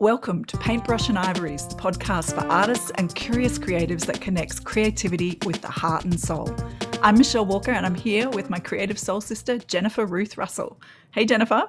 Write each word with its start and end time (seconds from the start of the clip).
Welcome 0.00 0.46
to 0.46 0.56
Paintbrush 0.56 1.10
and 1.10 1.18
Ivories, 1.18 1.66
the 1.66 1.74
podcast 1.74 2.32
for 2.32 2.40
artists 2.50 2.90
and 2.94 3.14
curious 3.14 3.58
creatives 3.58 4.06
that 4.06 4.18
connects 4.18 4.58
creativity 4.58 5.38
with 5.44 5.60
the 5.60 5.68
heart 5.68 6.06
and 6.06 6.18
soul. 6.18 6.56
I'm 7.02 7.18
Michelle 7.18 7.44
Walker 7.44 7.70
and 7.70 7.84
I'm 7.84 7.94
here 7.94 8.30
with 8.30 8.48
my 8.48 8.58
creative 8.58 8.98
soul 8.98 9.20
sister, 9.20 9.58
Jennifer 9.58 10.06
Ruth 10.06 10.38
Russell. 10.38 10.80
Hey, 11.10 11.26
Jennifer. 11.26 11.68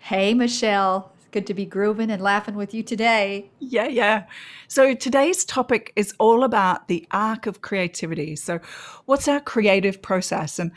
Hey, 0.00 0.34
Michelle. 0.34 1.12
Good 1.30 1.46
to 1.46 1.54
be 1.54 1.64
grooving 1.64 2.10
and 2.10 2.20
laughing 2.20 2.56
with 2.56 2.74
you 2.74 2.82
today. 2.82 3.48
Yeah, 3.58 3.88
yeah. 3.88 4.24
So 4.68 4.94
today's 4.94 5.42
topic 5.46 5.94
is 5.96 6.12
all 6.18 6.44
about 6.44 6.88
the 6.88 7.08
arc 7.10 7.46
of 7.46 7.62
creativity. 7.62 8.36
So, 8.36 8.60
what's 9.06 9.28
our 9.28 9.40
creative 9.40 10.02
process? 10.02 10.58
And 10.58 10.72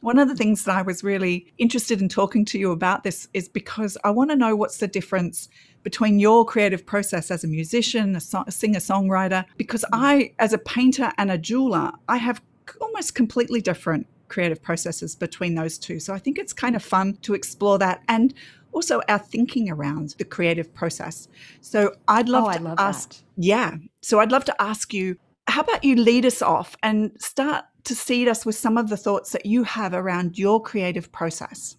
one 0.00 0.18
of 0.18 0.26
the 0.26 0.34
things 0.34 0.64
that 0.64 0.76
I 0.76 0.82
was 0.82 1.04
really 1.04 1.52
interested 1.58 2.00
in 2.00 2.08
talking 2.08 2.44
to 2.46 2.58
you 2.58 2.72
about 2.72 3.04
this 3.04 3.28
is 3.34 3.48
because 3.48 3.96
I 4.02 4.10
want 4.10 4.30
to 4.30 4.36
know 4.36 4.56
what's 4.56 4.78
the 4.78 4.88
difference 4.88 5.48
between 5.82 6.18
your 6.18 6.44
creative 6.44 6.84
process 6.84 7.30
as 7.30 7.44
a 7.44 7.48
musician, 7.48 8.16
a, 8.16 8.20
so- 8.20 8.44
a 8.46 8.52
singer 8.52 8.80
songwriter, 8.80 9.44
because 9.56 9.84
mm. 9.84 9.88
I, 9.92 10.32
as 10.38 10.52
a 10.52 10.58
painter 10.58 11.12
and 11.18 11.30
a 11.30 11.38
jeweler, 11.38 11.92
I 12.08 12.18
have 12.18 12.42
almost 12.80 13.14
completely 13.14 13.60
different 13.60 14.06
creative 14.28 14.62
processes 14.62 15.16
between 15.16 15.54
those 15.54 15.78
two. 15.78 15.98
So 16.00 16.14
I 16.14 16.18
think 16.18 16.38
it's 16.38 16.52
kind 16.52 16.76
of 16.76 16.82
fun 16.82 17.16
to 17.22 17.34
explore 17.34 17.78
that 17.78 18.02
and 18.08 18.32
also 18.72 19.02
our 19.08 19.18
thinking 19.18 19.68
around 19.70 20.14
the 20.18 20.24
creative 20.24 20.72
process. 20.72 21.28
So 21.60 21.94
I'd 22.06 22.28
love 22.28 22.44
oh, 22.44 22.52
to 22.56 22.62
love 22.62 22.78
ask, 22.78 23.10
that. 23.10 23.22
yeah. 23.36 23.74
So 24.02 24.20
I'd 24.20 24.30
love 24.30 24.44
to 24.44 24.62
ask 24.62 24.94
you, 24.94 25.16
how 25.48 25.62
about 25.62 25.82
you 25.82 25.96
lead 25.96 26.24
us 26.24 26.42
off 26.42 26.76
and 26.82 27.10
start 27.20 27.64
to 27.84 27.94
seed 27.94 28.28
us 28.28 28.46
with 28.46 28.54
some 28.54 28.78
of 28.78 28.88
the 28.88 28.96
thoughts 28.96 29.32
that 29.32 29.46
you 29.46 29.64
have 29.64 29.94
around 29.94 30.38
your 30.38 30.62
creative 30.62 31.10
process? 31.10 31.76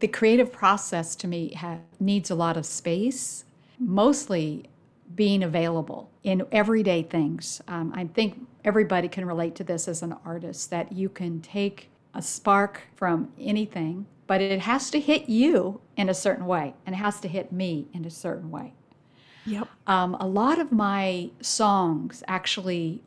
The 0.00 0.08
creative 0.08 0.52
process 0.52 1.16
to 1.16 1.28
me 1.28 1.54
ha- 1.54 1.78
needs 2.00 2.30
a 2.30 2.34
lot 2.34 2.56
of 2.56 2.66
space, 2.66 3.44
mostly 3.78 4.68
being 5.14 5.42
available 5.42 6.10
in 6.22 6.46
everyday 6.50 7.02
things. 7.02 7.62
Um, 7.68 7.92
I 7.94 8.04
think 8.04 8.46
everybody 8.64 9.08
can 9.08 9.24
relate 9.24 9.54
to 9.56 9.64
this 9.64 9.86
as 9.88 10.02
an 10.02 10.16
artist 10.24 10.70
that 10.70 10.92
you 10.92 11.08
can 11.08 11.40
take 11.40 11.90
a 12.14 12.22
spark 12.22 12.82
from 12.96 13.32
anything, 13.38 14.06
but 14.26 14.40
it 14.40 14.60
has 14.60 14.90
to 14.90 15.00
hit 15.00 15.28
you 15.28 15.80
in 15.96 16.08
a 16.08 16.14
certain 16.14 16.46
way, 16.46 16.74
and 16.86 16.94
it 16.94 16.98
has 16.98 17.20
to 17.20 17.28
hit 17.28 17.52
me 17.52 17.86
in 17.92 18.04
a 18.04 18.10
certain 18.10 18.50
way. 18.50 18.72
Yep. 19.46 19.68
Um, 19.86 20.16
a 20.18 20.26
lot 20.26 20.58
of 20.58 20.72
my 20.72 21.30
songs 21.40 22.22
actually 22.26 23.02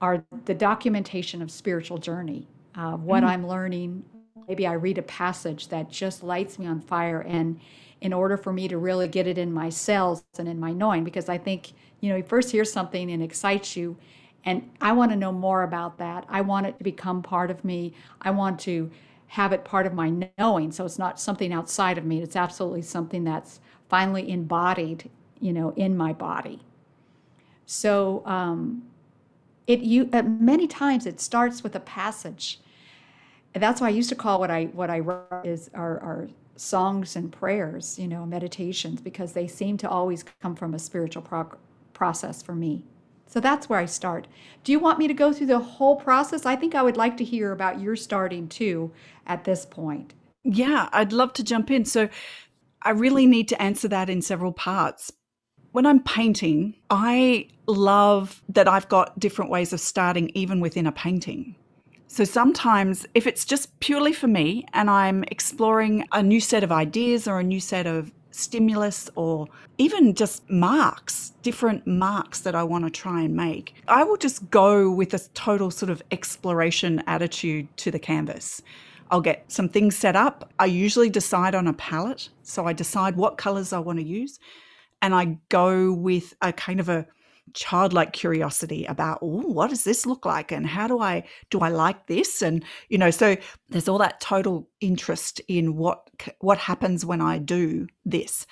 are 0.00 0.24
the 0.44 0.54
documentation 0.54 1.42
of 1.42 1.50
spiritual 1.50 1.98
journey, 1.98 2.46
uh, 2.74 2.92
what 2.92 3.22
mm. 3.22 3.28
I'm 3.28 3.46
learning. 3.46 4.04
Maybe 4.48 4.66
I 4.66 4.74
read 4.74 4.98
a 4.98 5.02
passage 5.02 5.68
that 5.68 5.90
just 5.90 6.22
lights 6.22 6.58
me 6.58 6.66
on 6.66 6.80
fire, 6.80 7.20
and 7.22 7.58
in 8.00 8.12
order 8.12 8.36
for 8.36 8.52
me 8.52 8.68
to 8.68 8.76
really 8.76 9.08
get 9.08 9.26
it 9.26 9.38
in 9.38 9.52
my 9.52 9.70
cells 9.70 10.24
and 10.38 10.46
in 10.46 10.60
my 10.60 10.72
knowing, 10.72 11.04
because 11.04 11.28
I 11.28 11.38
think 11.38 11.72
you 12.00 12.10
know 12.10 12.16
you 12.16 12.22
first 12.22 12.50
hear 12.50 12.64
something 12.64 13.10
and 13.10 13.22
excites 13.22 13.76
you, 13.76 13.96
and 14.44 14.70
I 14.80 14.92
want 14.92 15.10
to 15.12 15.16
know 15.16 15.32
more 15.32 15.62
about 15.62 15.98
that. 15.98 16.26
I 16.28 16.42
want 16.42 16.66
it 16.66 16.76
to 16.78 16.84
become 16.84 17.22
part 17.22 17.50
of 17.50 17.64
me. 17.64 17.94
I 18.20 18.30
want 18.30 18.60
to 18.60 18.90
have 19.28 19.52
it 19.52 19.64
part 19.64 19.86
of 19.86 19.94
my 19.94 20.12
knowing, 20.38 20.70
so 20.70 20.84
it's 20.84 20.98
not 20.98 21.18
something 21.18 21.52
outside 21.52 21.98
of 21.98 22.04
me. 22.04 22.20
It's 22.22 22.36
absolutely 22.36 22.82
something 22.82 23.24
that's 23.24 23.60
finally 23.88 24.30
embodied, 24.30 25.10
you 25.40 25.52
know, 25.52 25.70
in 25.76 25.96
my 25.96 26.12
body. 26.12 26.60
So 27.64 28.22
um, 28.26 28.82
it 29.66 29.80
you 29.80 30.08
uh, 30.12 30.22
many 30.22 30.66
times 30.66 31.06
it 31.06 31.20
starts 31.20 31.62
with 31.62 31.74
a 31.74 31.80
passage. 31.80 32.60
And 33.56 33.62
that's 33.62 33.80
why 33.80 33.86
I 33.86 33.90
used 33.90 34.10
to 34.10 34.14
call 34.14 34.38
what 34.38 34.50
I 34.50 34.64
what 34.64 34.90
I 34.90 34.98
write 34.98 35.46
is 35.46 35.70
our, 35.72 35.98
our 36.00 36.28
songs 36.56 37.16
and 37.16 37.32
prayers, 37.32 37.98
you 37.98 38.06
know, 38.06 38.26
meditations, 38.26 39.00
because 39.00 39.32
they 39.32 39.46
seem 39.46 39.78
to 39.78 39.88
always 39.88 40.26
come 40.42 40.54
from 40.54 40.74
a 40.74 40.78
spiritual 40.78 41.22
process 41.94 42.42
for 42.42 42.54
me. 42.54 42.84
So 43.26 43.40
that's 43.40 43.66
where 43.66 43.78
I 43.78 43.86
start. 43.86 44.26
Do 44.62 44.72
you 44.72 44.78
want 44.78 44.98
me 44.98 45.08
to 45.08 45.14
go 45.14 45.32
through 45.32 45.46
the 45.46 45.58
whole 45.58 45.96
process? 45.96 46.44
I 46.44 46.54
think 46.54 46.74
I 46.74 46.82
would 46.82 46.98
like 46.98 47.16
to 47.16 47.24
hear 47.24 47.50
about 47.52 47.80
your 47.80 47.96
starting 47.96 48.46
too 48.46 48.92
at 49.26 49.44
this 49.44 49.64
point. 49.64 50.12
Yeah, 50.44 50.90
I'd 50.92 51.14
love 51.14 51.32
to 51.32 51.42
jump 51.42 51.70
in. 51.70 51.86
So 51.86 52.10
I 52.82 52.90
really 52.90 53.24
need 53.24 53.48
to 53.48 53.62
answer 53.62 53.88
that 53.88 54.10
in 54.10 54.20
several 54.20 54.52
parts 54.52 55.10
when 55.72 55.86
I'm 55.86 56.02
painting, 56.02 56.74
I 56.90 57.48
love 57.66 58.42
that 58.50 58.68
I've 58.68 58.88
got 58.88 59.18
different 59.18 59.50
ways 59.50 59.72
of 59.74 59.80
starting 59.80 60.30
even 60.34 60.60
within 60.60 60.86
a 60.86 60.92
painting. 60.92 61.54
So 62.08 62.24
sometimes, 62.24 63.06
if 63.14 63.26
it's 63.26 63.44
just 63.44 63.78
purely 63.80 64.12
for 64.12 64.28
me 64.28 64.66
and 64.72 64.88
I'm 64.88 65.24
exploring 65.24 66.06
a 66.12 66.22
new 66.22 66.40
set 66.40 66.62
of 66.62 66.72
ideas 66.72 67.26
or 67.26 67.40
a 67.40 67.44
new 67.44 67.60
set 67.60 67.86
of 67.86 68.12
stimulus 68.30 69.10
or 69.16 69.48
even 69.78 70.14
just 70.14 70.48
marks, 70.48 71.32
different 71.42 71.86
marks 71.86 72.40
that 72.40 72.54
I 72.54 72.62
want 72.62 72.84
to 72.84 72.90
try 72.90 73.22
and 73.22 73.34
make, 73.34 73.74
I 73.88 74.04
will 74.04 74.16
just 74.16 74.50
go 74.50 74.90
with 74.90 75.14
a 75.14 75.18
total 75.34 75.70
sort 75.70 75.90
of 75.90 76.02
exploration 76.10 77.02
attitude 77.06 77.74
to 77.78 77.90
the 77.90 77.98
canvas. 77.98 78.62
I'll 79.10 79.20
get 79.20 79.50
some 79.50 79.68
things 79.68 79.96
set 79.96 80.16
up. 80.16 80.52
I 80.58 80.66
usually 80.66 81.10
decide 81.10 81.54
on 81.54 81.66
a 81.66 81.72
palette. 81.72 82.28
So 82.42 82.66
I 82.66 82.72
decide 82.72 83.16
what 83.16 83.36
colors 83.36 83.72
I 83.72 83.78
want 83.78 83.98
to 83.98 84.04
use 84.04 84.38
and 85.02 85.14
I 85.14 85.38
go 85.48 85.92
with 85.92 86.34
a 86.40 86.52
kind 86.52 86.80
of 86.80 86.88
a 86.88 87.06
childlike 87.54 88.12
curiosity 88.12 88.84
about 88.86 89.18
oh 89.22 89.40
what 89.40 89.70
does 89.70 89.84
this 89.84 90.04
look 90.04 90.26
like 90.26 90.52
and 90.52 90.66
how 90.66 90.86
do 90.86 91.00
i 91.00 91.22
do 91.50 91.60
i 91.60 91.68
like 91.68 92.06
this 92.06 92.42
and 92.42 92.64
you 92.88 92.98
know 92.98 93.10
so 93.10 93.36
there's 93.68 93.88
all 93.88 93.98
that 93.98 94.20
total 94.20 94.68
interest 94.80 95.40
in 95.48 95.76
what 95.76 96.10
what 96.40 96.58
happens 96.58 97.04
when 97.04 97.20
i 97.20 97.38
do 97.38 97.86
this 98.04 98.46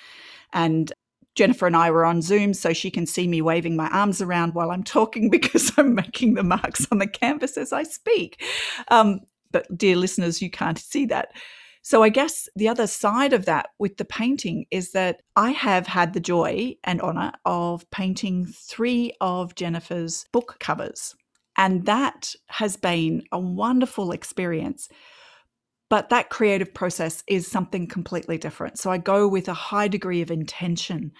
and 0.53 0.91
Jennifer 1.35 1.67
and 1.67 1.75
I 1.75 1.91
were 1.91 2.05
on 2.05 2.21
Zoom 2.21 2.53
so 2.53 2.71
she 2.71 2.89
can 2.89 3.05
see 3.05 3.27
me 3.27 3.41
waving 3.41 3.75
my 3.75 3.89
arms 3.89 4.21
around 4.21 4.53
while 4.53 4.71
I'm 4.71 4.83
talking 4.83 5.29
because 5.31 5.71
I'm 5.77 5.93
making 5.93 6.35
the 6.35 6.43
marks 6.43 6.87
on 6.91 6.97
the 6.97 7.07
canvas 7.07 7.57
as 7.57 7.73
I 7.73 7.83
speak. 7.83 8.41
Um, 8.87 9.19
but, 9.51 9.77
dear 9.77 9.95
listeners, 9.95 10.41
you 10.41 10.49
can't 10.49 10.79
see 10.79 11.05
that. 11.07 11.33
So 11.85 12.01
I 12.01 12.09
guess 12.09 12.49
the 12.55 12.67
other 12.67 12.87
side 12.87 13.31
of 13.31 13.45
that 13.45 13.67
with 13.77 13.97
the 13.97 14.05
painting 14.05 14.65
is 14.71 14.93
that 14.93 15.21
I 15.35 15.51
have 15.51 15.85
had 15.85 16.13
the 16.13 16.19
joy 16.19 16.77
and 16.83 16.99
honor 16.99 17.33
of 17.45 17.87
painting 17.91 18.47
three 18.47 19.13
of 19.21 19.53
Jennifer's 19.53 20.25
book 20.31 20.57
covers. 20.59 21.13
And 21.59 21.85
that 21.85 22.33
has 22.47 22.75
been 22.75 23.21
a 23.31 23.37
wonderful 23.37 24.13
experience. 24.13 24.89
But 25.87 26.09
that 26.09 26.31
creative 26.31 26.73
process 26.73 27.23
is 27.27 27.47
something 27.47 27.85
completely 27.85 28.39
different. 28.39 28.79
So 28.79 28.89
I 28.89 28.97
go 28.97 29.27
with 29.27 29.47
a 29.47 29.53
high 29.53 29.87
degree 29.87 30.23
of 30.23 30.31
intention. 30.31 31.11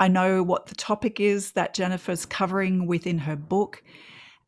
I 0.00 0.08
know 0.08 0.42
what 0.42 0.68
the 0.68 0.74
topic 0.74 1.20
is 1.20 1.52
that 1.52 1.74
Jennifer's 1.74 2.24
covering 2.24 2.86
within 2.86 3.18
her 3.18 3.36
book. 3.36 3.82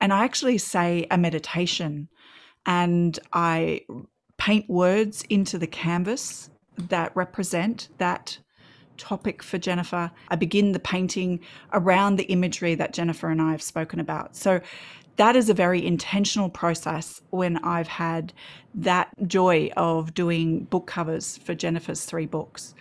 And 0.01 0.11
I 0.11 0.25
actually 0.25 0.57
say 0.57 1.07
a 1.11 1.19
meditation 1.19 2.09
and 2.65 3.19
I 3.35 3.83
paint 4.41 4.69
words 4.71 5.23
into 5.29 5.59
the 5.59 5.67
canvas 5.67 6.49
that 6.89 7.15
represent 7.15 7.89
that 7.99 8.39
topic 8.97 9.43
for 9.43 9.59
Jennifer. 9.59 10.11
I 10.29 10.37
begin 10.37 10.73
the 10.73 10.81
painting 10.81 11.41
around 11.75 12.17
the 12.17 12.25
imagery 12.25 12.75
that 12.75 12.95
Jennifer 12.95 13.29
and 13.29 13.41
I 13.41 13.51
have 13.51 13.63
spoken 13.63 14.01
about. 14.01 14.35
So 14.35 14.63
that 15.17 15.37
is 15.37 15.51
a 15.51 15.55
very 15.55 15.85
intentional 15.85 16.49
process 16.49 17.21
when 17.29 17.59
I've 17.59 17.89
had 17.89 18.33
that 18.75 19.11
joy 19.27 19.71
of 19.77 20.15
doing 20.15 20.65
book 20.65 20.87
covers 20.87 21.37
for 21.37 21.55
Jennifer's 21.55 22.07
three 22.07 22.27
books. 22.27 22.75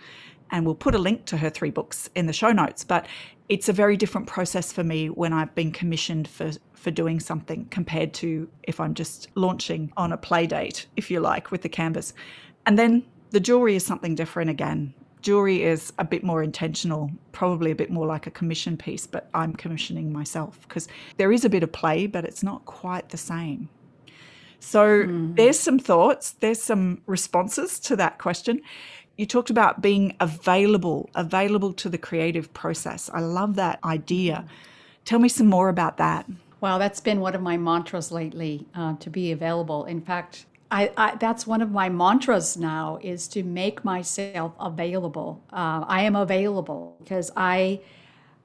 And 0.50 0.66
we'll 0.66 0.74
put 0.74 0.94
a 0.94 0.98
link 0.98 1.26
to 1.26 1.36
her 1.36 1.50
three 1.50 1.70
books 1.70 2.10
in 2.14 2.26
the 2.26 2.32
show 2.32 2.50
notes. 2.50 2.84
But 2.84 3.06
it's 3.48 3.68
a 3.68 3.72
very 3.72 3.96
different 3.96 4.26
process 4.26 4.72
for 4.72 4.84
me 4.84 5.08
when 5.08 5.32
I've 5.32 5.54
been 5.54 5.72
commissioned 5.72 6.28
for 6.28 6.52
for 6.80 6.90
doing 6.90 7.20
something 7.20 7.66
compared 7.66 8.14
to 8.14 8.48
if 8.62 8.80
I'm 8.80 8.94
just 8.94 9.28
launching 9.34 9.92
on 9.98 10.12
a 10.12 10.16
play 10.16 10.46
date, 10.46 10.86
if 10.96 11.10
you 11.10 11.20
like, 11.20 11.50
with 11.50 11.60
the 11.60 11.68
canvas. 11.68 12.14
And 12.64 12.78
then 12.78 13.04
the 13.32 13.40
jewelry 13.40 13.76
is 13.76 13.84
something 13.84 14.14
different 14.14 14.48
again. 14.48 14.94
Jewelry 15.20 15.62
is 15.62 15.92
a 15.98 16.04
bit 16.04 16.24
more 16.24 16.42
intentional, 16.42 17.10
probably 17.32 17.70
a 17.70 17.74
bit 17.74 17.90
more 17.90 18.06
like 18.06 18.26
a 18.26 18.30
commission 18.30 18.78
piece, 18.78 19.06
but 19.06 19.28
I'm 19.34 19.52
commissioning 19.52 20.10
myself 20.10 20.58
because 20.62 20.88
there 21.18 21.30
is 21.30 21.44
a 21.44 21.50
bit 21.50 21.62
of 21.62 21.70
play, 21.70 22.06
but 22.06 22.24
it's 22.24 22.42
not 22.42 22.64
quite 22.64 23.10
the 23.10 23.18
same. 23.18 23.68
So 24.60 25.02
mm. 25.02 25.36
there's 25.36 25.58
some 25.58 25.78
thoughts, 25.78 26.32
there's 26.40 26.62
some 26.62 27.02
responses 27.06 27.78
to 27.80 27.96
that 27.96 28.18
question. 28.18 28.62
You 29.20 29.26
talked 29.26 29.50
about 29.50 29.82
being 29.82 30.16
available, 30.18 31.10
available 31.14 31.74
to 31.74 31.90
the 31.90 31.98
creative 31.98 32.54
process. 32.54 33.10
I 33.12 33.20
love 33.20 33.54
that 33.56 33.78
idea. 33.84 34.46
Tell 35.04 35.18
me 35.18 35.28
some 35.28 35.46
more 35.46 35.68
about 35.68 35.98
that. 35.98 36.24
Wow, 36.62 36.78
that's 36.78 37.00
been 37.00 37.20
one 37.20 37.34
of 37.34 37.42
my 37.42 37.58
mantras 37.58 38.10
lately 38.10 38.66
uh, 38.74 38.94
to 38.94 39.10
be 39.10 39.30
available. 39.30 39.84
In 39.84 40.00
fact, 40.00 40.46
I, 40.70 40.90
I, 40.96 41.16
that's 41.16 41.46
one 41.46 41.60
of 41.60 41.70
my 41.70 41.90
mantras 41.90 42.56
now 42.56 42.98
is 43.02 43.28
to 43.28 43.42
make 43.42 43.84
myself 43.84 44.54
available. 44.58 45.44
Uh, 45.52 45.84
I 45.86 46.00
am 46.04 46.16
available 46.16 46.96
because 47.00 47.30
I 47.36 47.82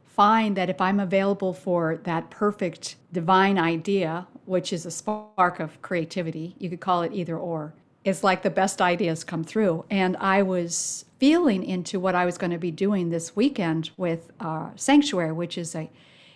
find 0.04 0.58
that 0.58 0.70
if 0.70 0.82
I'm 0.82 1.00
available 1.00 1.54
for 1.54 2.02
that 2.04 2.30
perfect 2.30 2.98
divine 3.14 3.58
idea, 3.58 4.28
which 4.44 4.74
is 4.74 4.86
a 4.86 4.92
spark 4.92 5.62
of 5.62 5.82
creativity, 5.82 6.54
you 6.60 6.70
could 6.70 6.82
call 6.82 7.02
it 7.02 7.14
either 7.14 7.38
or, 7.38 7.74
it's 8.06 8.24
like 8.24 8.44
the 8.44 8.50
best 8.50 8.82
ideas 8.82 9.24
come 9.24 9.44
through. 9.44 9.84
And 9.90 10.16
I 10.18 10.44
was 10.44 11.06
feeling 11.20 11.64
into 11.64 12.00
what 12.00 12.16
I 12.16 12.24
was 12.24 12.38
going 12.38 12.52
to 12.52 12.58
be 12.58 12.72
doing 12.72 13.10
this 13.10 13.36
weekend 13.36 13.90
with 13.98 14.32
uh, 14.40 14.70
Sanctuary, 14.76 15.34
which 15.34 15.58
is 15.58 15.76
a 15.76 15.90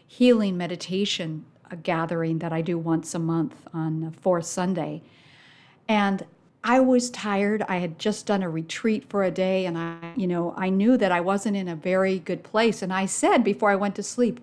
healing 0.06 0.57
meditation 0.57 1.45
a 1.71 1.75
gathering 1.75 2.39
that 2.39 2.51
I 2.51 2.62
do 2.62 2.77
once 2.77 3.13
a 3.13 3.19
month 3.19 3.56
on 3.74 4.01
the 4.01 4.12
fourth 4.12 4.45
Sunday. 4.45 5.04
And 5.88 6.25
I 6.63 6.80
was 6.80 7.10
tired. 7.10 7.63
I 7.68 7.77
had 7.77 8.00
just 8.00 8.25
done 8.25 8.44
a 8.44 8.50
retreat 8.50 9.07
for 9.07 9.24
a 9.24 9.31
day 9.31 9.66
and 9.66 9.77
I, 9.77 10.13
you 10.16 10.27
know, 10.27 10.54
I 10.57 10.69
knew 10.69 10.98
that 10.98 11.12
I 11.12 11.21
wasn't 11.21 11.56
in 11.56 11.68
a 11.68 11.75
very 11.75 12.19
good 12.19 12.44
place. 12.44 12.81
And 12.81 12.92
I 12.92 13.06
said 13.06 13.44
before 13.44 13.69
I 13.69 13.75
went 13.75 13.95
to 13.95 14.04
sleep, 14.04 14.39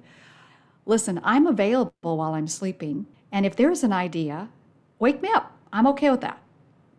listen, 0.87 1.21
I'm 1.25 1.47
available 1.47 2.17
while 2.17 2.35
I'm 2.35 2.47
sleeping. 2.47 3.07
And 3.33 3.45
if 3.45 3.57
there's 3.57 3.83
an 3.83 3.93
idea, 3.93 4.49
wake 4.99 5.21
me 5.21 5.29
up. 5.35 5.53
I'm 5.73 5.87
okay 5.89 6.11
with 6.11 6.21
that 6.23 6.41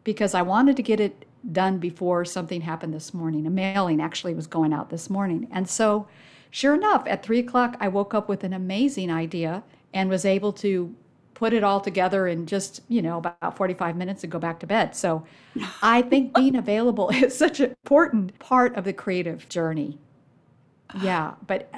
because 0.08 0.34
I 0.34 0.42
wanted 0.42 0.78
to 0.78 0.84
get 0.84 1.02
it 1.02 1.26
done 1.52 1.80
before 1.80 2.24
something 2.24 2.62
happened 2.62 2.94
this 2.94 3.14
morning. 3.14 3.46
A 3.46 3.50
mailing 3.50 4.02
actually 4.02 4.34
was 4.34 4.48
going 4.48 4.72
out 4.72 4.90
this 4.90 5.10
morning. 5.10 5.50
And 5.52 5.68
so, 5.68 6.08
sure 6.50 6.74
enough, 6.74 7.04
at 7.08 7.24
three 7.24 7.40
o'clock, 7.40 7.76
I 7.82 7.90
woke 7.90 8.14
up 8.14 8.30
with 8.30 8.46
an 8.46 8.54
amazing 8.54 9.12
idea 9.12 9.64
and 9.94 10.10
was 10.10 10.24
able 10.24 10.54
to 10.54 10.96
put 11.34 11.52
it 11.52 11.62
all 11.62 11.82
together 11.82 12.26
in 12.26 12.46
just, 12.46 12.80
you 12.88 13.02
know, 13.02 13.18
about 13.18 13.58
45 13.58 13.98
minutes 13.98 14.24
and 14.24 14.32
go 14.32 14.40
back 14.40 14.62
to 14.62 14.66
bed. 14.66 14.96
So 14.96 15.26
I 15.82 16.04
think 16.04 16.34
being 16.34 16.56
available 16.56 17.10
is 17.10 17.38
such 17.38 17.60
an 17.60 17.72
important 17.84 18.40
part 18.40 18.78
of 18.78 18.86
the 18.86 18.94
creative 18.94 19.50
journey. 19.50 20.00
Yeah, 21.02 21.34
but 21.46 21.70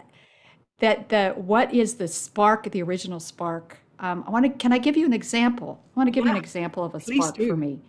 that 0.81 1.09
the 1.09 1.31
what 1.31 1.73
is 1.73 1.95
the 1.95 2.07
spark, 2.07 2.69
the 2.69 2.83
original 2.83 3.19
spark? 3.19 3.79
Um, 3.97 4.23
I 4.27 4.29
want 4.29 4.45
to. 4.45 4.51
Can 4.51 4.71
I 4.71 4.77
give 4.77 4.95
you 4.95 5.07
an 5.07 5.13
example? 5.13 5.83
I 5.95 5.99
want 5.99 6.07
to 6.07 6.11
give 6.11 6.25
yeah, 6.25 6.33
you 6.33 6.37
an 6.37 6.43
example 6.43 6.83
of 6.83 6.93
a 6.93 6.99
spark 6.99 7.35
for 7.35 7.57
me. 7.57 7.81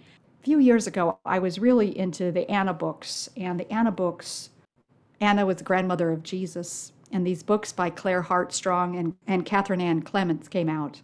Few 0.42 0.58
years 0.58 0.86
ago, 0.86 1.18
I 1.26 1.38
was 1.38 1.58
really 1.58 1.96
into 1.96 2.32
the 2.32 2.50
Anna 2.50 2.72
books, 2.72 3.28
and 3.36 3.60
the 3.60 3.70
Anna 3.70 3.92
books. 3.92 4.48
Anna 5.20 5.44
was 5.44 5.58
the 5.58 5.64
grandmother 5.64 6.10
of 6.10 6.22
Jesus, 6.22 6.92
and 7.12 7.26
these 7.26 7.42
books 7.42 7.72
by 7.72 7.90
Claire 7.90 8.22
Heartsong 8.22 8.98
and, 8.98 9.14
and 9.26 9.44
Catherine 9.44 9.82
Ann 9.82 10.00
Clemett 10.00 10.48
came 10.48 10.70
out. 10.70 11.02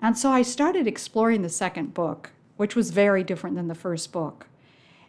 And 0.00 0.18
so 0.18 0.30
I 0.30 0.42
started 0.42 0.88
exploring 0.88 1.42
the 1.42 1.48
second 1.48 1.94
book, 1.94 2.32
which 2.56 2.74
was 2.74 2.90
very 2.90 3.22
different 3.22 3.54
than 3.54 3.68
the 3.68 3.74
first 3.76 4.10
book. 4.10 4.48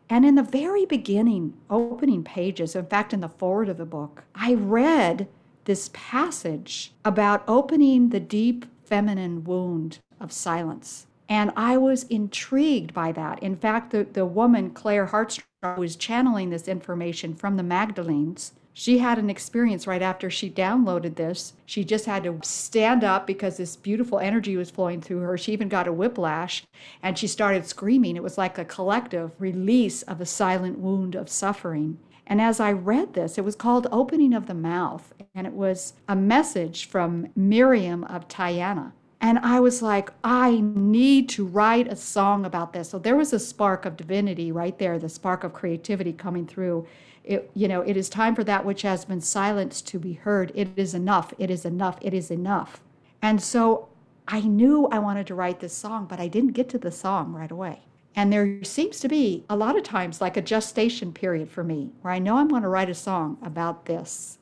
And 0.07 0.24
in 0.24 0.36
the 0.36 0.44
very 0.44 0.86
beginning, 0.86 1.56
opening 1.68 2.24
pages, 2.24 2.75
in 2.75 2.86
fact, 2.86 3.12
in 3.12 3.21
the 3.21 3.27
foreword 3.27 3.69
of 3.69 3.77
the 3.77 3.86
book, 3.86 4.24
I 4.36 4.54
read 4.54 5.27
this 5.65 5.89
passage 5.94 6.94
about 7.04 7.44
opening 7.48 8.09
the 8.09 8.19
deep 8.19 8.68
feminine 8.86 9.44
wound 9.44 9.98
of 10.19 10.31
silence. 10.31 11.06
And 11.30 11.52
I 11.56 11.78
was 11.78 12.04
intrigued 12.04 12.94
by 12.94 13.12
that. 13.12 13.42
In 13.44 13.56
fact, 13.56 13.92
the, 13.92 14.06
the 14.06 14.26
woman, 14.26 14.72
Claire 14.72 15.08
Heartsong, 15.08 15.44
was 15.78 15.96
channeling 15.96 16.50
this 16.50 16.68
information 16.68 17.34
from 17.34 17.58
the 17.58 17.64
Magdalenes 17.64 18.52
she 18.80 19.00
had 19.00 19.18
an 19.18 19.32
experience 19.32 19.88
right 19.88 20.04
after 20.04 20.30
she 20.30 20.52
downloaded 20.52 21.16
this. 21.16 21.54
She 21.66 21.84
just 21.84 22.06
had 22.06 22.26
to 22.26 22.40
stand 22.44 23.04
up 23.04 23.26
because 23.26 23.58
this 23.58 23.76
beautiful 23.76 24.20
energy 24.20 24.56
was 24.56 24.70
flowing 24.70 25.02
through 25.02 25.22
her. 25.22 25.36
She 25.36 25.52
even 25.52 25.68
got 25.68 25.88
a 25.88 25.92
whiplash 25.92 26.64
and 27.02 27.18
she 27.18 27.26
started 27.26 27.66
screaming. 27.66 28.16
It 28.16 28.22
was 28.22 28.38
like 28.38 28.60
a 28.60 28.64
collective 28.64 29.32
release 29.40 30.04
of 30.04 30.22
a 30.22 30.28
silent 30.28 30.78
wound 30.78 31.16
of 31.16 31.28
suffering. 31.28 31.98
And 32.28 32.40
as 32.40 32.60
I 32.60 32.72
read 32.72 33.16
this, 33.16 33.40
it 33.40 33.44
was 33.44 33.56
called 33.56 33.88
Opening 33.92 34.36
of 34.36 34.46
the 34.46 34.54
Mouth, 34.54 35.12
and 35.34 35.48
it 35.48 35.54
was 35.54 35.94
a 36.08 36.16
message 36.16 36.86
from 36.86 37.30
Miriam 37.36 38.04
of 38.04 38.28
Tyana. 38.28 38.92
And 39.19 39.40
I 39.40 39.60
was 39.60 39.81
like, 39.81 40.12
I 40.24 40.62
need 40.62 41.28
to 41.30 41.46
write 41.46 41.92
a 41.92 41.96
song 41.96 42.46
about 42.46 42.74
this. 42.74 42.90
So 42.90 43.00
there 43.00 43.16
was 43.16 43.34
a 43.34 43.40
spark 43.40 43.86
of 43.86 43.98
divinity 43.98 44.52
right 44.52 44.78
there, 44.78 45.00
the 45.00 45.10
spark 45.10 45.44
of 45.44 45.54
creativity 45.54 46.14
coming 46.14 46.46
through. 46.46 46.88
It, 47.24 47.50
you 47.56 47.68
know, 47.68 47.81
it 47.81 47.98
is 47.98 48.10
time 48.10 48.36
for 48.36 48.44
that 48.44 48.64
which 48.64 48.84
has 48.84 49.06
been 49.06 49.22
silenced 49.22 49.88
to 49.88 50.00
be 50.00 50.14
heard. 50.14 50.52
It 50.54 50.69
is 50.75 50.94
enough. 50.94 51.34
It 51.40 51.50
is 51.50 51.66
enough. 51.66 51.98
It 52.02 52.14
is 52.14 52.30
enough. 52.30 52.81
And 53.22 53.42
so 53.42 53.90
I 54.28 54.42
knew 54.42 54.88
I 54.92 55.00
wanted 55.00 55.25
to 55.28 55.36
write 55.36 55.62
this 55.62 55.74
song, 55.74 56.06
but 56.06 56.19
I 56.19 56.28
didn't 56.28 56.54
get 56.54 56.69
to 56.69 56.78
the 56.78 56.92
song 56.92 57.34
right 57.34 57.52
away. 57.52 57.81
And 58.16 58.31
there 58.31 58.64
seems 58.64 59.00
to 59.02 59.08
be 59.08 59.46
a 59.50 59.56
lot 59.56 59.78
of 59.78 59.84
times 59.84 60.22
like 60.22 60.38
a 60.38 60.42
gestation 60.42 61.14
period 61.14 61.50
for 61.50 61.64
me 61.64 61.92
where 62.02 62.14
I 62.14 62.19
know 62.19 62.38
I'm 62.38 62.48
going 62.48 62.64
to 62.64 62.68
write 62.68 62.90
a 62.90 62.96
song 62.96 63.38
about 63.44 63.86
this. 63.86 64.38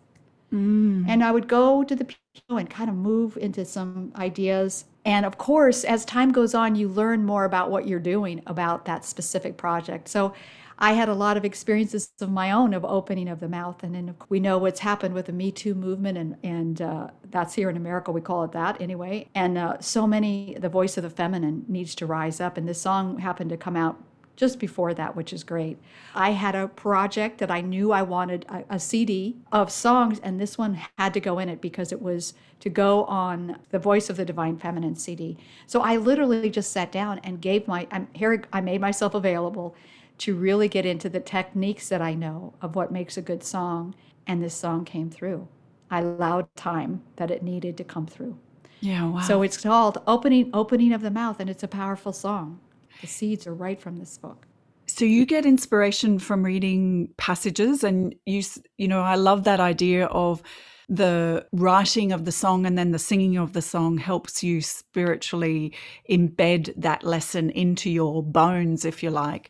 Mm. 0.55 1.05
And 1.07 1.23
I 1.23 1.31
would 1.31 1.47
go 1.47 1.83
to 1.83 1.95
the 1.95 2.05
piano 2.05 2.59
and 2.59 2.69
kind 2.69 2.89
of 2.89 2.95
move 2.95 3.37
into 3.37 3.65
some 3.65 4.13
ideas. 4.15 4.85
And 5.03 5.25
of 5.25 5.37
course, 5.37 5.83
as 5.83 6.05
time 6.05 6.31
goes 6.31 6.55
on, 6.55 6.75
you 6.75 6.87
learn 6.87 7.25
more 7.25 7.43
about 7.43 7.69
what 7.69 7.87
you're 7.87 7.99
doing 7.99 8.41
about 8.47 8.85
that 8.85 9.03
specific 9.03 9.57
project. 9.57 10.07
So 10.07 10.33
I 10.77 10.93
had 10.93 11.09
a 11.09 11.13
lot 11.13 11.37
of 11.37 11.45
experiences 11.45 12.11
of 12.19 12.29
my 12.29 12.51
own 12.51 12.73
of 12.73 12.83
opening 12.83 13.29
of 13.29 13.39
the 13.39 13.47
mouth, 13.47 13.81
and 13.83 13.95
then 13.95 14.15
we 14.27 14.39
know 14.41 14.57
what's 14.57 14.81
happened 14.81 15.13
with 15.13 15.27
the 15.27 15.31
Me 15.31 15.49
Too 15.51 15.73
movement, 15.73 16.17
and 16.17 16.35
and 16.43 16.81
uh, 16.81 17.07
that's 17.29 17.53
here 17.53 17.69
in 17.69 17.77
America. 17.77 18.11
We 18.11 18.19
call 18.19 18.43
it 18.43 18.51
that 18.51 18.81
anyway. 18.81 19.29
And 19.33 19.57
uh, 19.57 19.79
so 19.79 20.05
many, 20.05 20.57
the 20.59 20.67
voice 20.67 20.97
of 20.97 21.03
the 21.03 21.09
feminine 21.09 21.63
needs 21.69 21.95
to 21.95 22.05
rise 22.05 22.41
up, 22.41 22.57
and 22.57 22.67
this 22.67 22.81
song 22.81 23.19
happened 23.19 23.51
to 23.51 23.57
come 23.57 23.77
out 23.77 24.03
just 24.35 24.59
before 24.59 24.93
that, 24.93 25.15
which 25.15 25.31
is 25.31 25.43
great. 25.43 25.77
I 26.13 26.31
had 26.31 26.55
a 26.55 26.67
project 26.67 27.37
that 27.39 27.51
I 27.51 27.61
knew 27.61 27.91
I 27.91 28.01
wanted 28.01 28.45
a, 28.49 28.63
a, 28.75 28.79
CD 28.79 29.37
of 29.51 29.71
songs, 29.71 30.19
and 30.19 30.39
this 30.39 30.57
one 30.57 30.79
had 30.97 31.13
to 31.13 31.19
go 31.19 31.39
in 31.39 31.49
it 31.49 31.61
because 31.61 31.91
it 31.91 32.01
was 32.01 32.33
to 32.59 32.69
go 32.69 33.05
on 33.05 33.57
the 33.69 33.79
Voice 33.79 34.09
of 34.09 34.17
the 34.17 34.25
Divine 34.25 34.57
Feminine 34.57 34.95
CD. 34.95 35.37
So 35.67 35.81
I 35.81 35.97
literally 35.97 36.49
just 36.49 36.71
sat 36.71 36.91
down 36.91 37.19
and 37.23 37.41
gave 37.41 37.67
my, 37.67 37.87
I'm 37.91 38.07
here, 38.13 38.43
I 38.51 38.61
made 38.61 38.81
myself 38.81 39.13
available 39.13 39.75
to 40.19 40.35
really 40.35 40.67
get 40.67 40.85
into 40.85 41.09
the 41.09 41.19
techniques 41.19 41.89
that 41.89 42.01
I 42.01 42.13
know 42.13 42.53
of 42.61 42.75
what 42.75 42.91
makes 42.91 43.17
a 43.17 43.21
good 43.21 43.43
song. 43.43 43.95
And 44.27 44.41
this 44.41 44.55
song 44.55 44.85
came 44.85 45.09
through. 45.09 45.47
I 45.91 45.99
allowed 45.99 46.53
time 46.55 47.03
that 47.17 47.29
it 47.29 47.43
needed 47.43 47.77
to 47.77 47.83
come 47.83 48.07
through. 48.07 48.39
Yeah, 48.79 49.05
wow. 49.09 49.21
So 49.21 49.41
it's 49.41 49.57
called 49.57 50.01
Opening 50.07 50.49
Opening 50.53 50.93
of 50.93 51.01
the 51.01 51.11
Mouth 51.11 51.39
and 51.39 51.49
it's 51.49 51.63
a 51.63 51.67
powerful 51.67 52.13
song. 52.13 52.59
The 53.01 53.07
seeds 53.07 53.47
are 53.47 53.53
right 53.53 53.79
from 53.79 53.97
this 53.97 54.17
book. 54.17 54.47
So 54.87 55.05
you 55.05 55.25
get 55.25 55.45
inspiration 55.45 56.19
from 56.19 56.43
reading 56.43 57.09
passages 57.17 57.83
and 57.83 58.15
you 58.25 58.43
you 58.77 58.87
know 58.87 59.01
I 59.01 59.15
love 59.15 59.43
that 59.43 59.59
idea 59.59 60.05
of 60.05 60.43
the 60.87 61.45
writing 61.51 62.11
of 62.11 62.25
the 62.25 62.31
song 62.31 62.65
and 62.65 62.77
then 62.77 62.91
the 62.91 62.99
singing 62.99 63.37
of 63.37 63.53
the 63.53 63.61
song 63.61 63.97
helps 63.97 64.43
you 64.43 64.61
spiritually 64.61 65.73
embed 66.09 66.71
that 66.77 67.03
lesson 67.03 67.49
into 67.49 67.89
your 67.89 68.21
bones 68.21 68.85
if 68.85 69.01
you 69.01 69.09
like. 69.09 69.49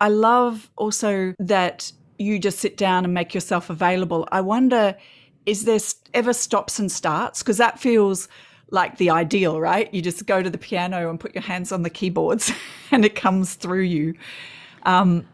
I 0.00 0.08
love 0.08 0.70
also 0.76 1.34
that 1.38 1.90
you 2.18 2.38
just 2.38 2.58
sit 2.58 2.76
down 2.76 3.04
and 3.04 3.14
make 3.14 3.34
yourself 3.34 3.70
available. 3.70 4.28
I 4.30 4.40
wonder, 4.40 4.96
is 5.46 5.64
there 5.64 5.80
ever 6.12 6.32
stops 6.32 6.78
and 6.78 6.92
starts? 6.92 7.42
Because 7.42 7.58
that 7.58 7.78
feels 7.80 8.28
like 8.70 8.98
the 8.98 9.10
ideal, 9.10 9.60
right? 9.60 9.92
You 9.92 10.02
just 10.02 10.26
go 10.26 10.42
to 10.42 10.50
the 10.50 10.58
piano 10.58 11.08
and 11.08 11.18
put 11.18 11.34
your 11.34 11.42
hands 11.42 11.72
on 11.72 11.82
the 11.82 11.90
keyboards 11.90 12.52
and 12.90 13.04
it 13.04 13.14
comes 13.14 13.54
through 13.54 13.82
you. 13.82 14.14
Um, 14.84 15.26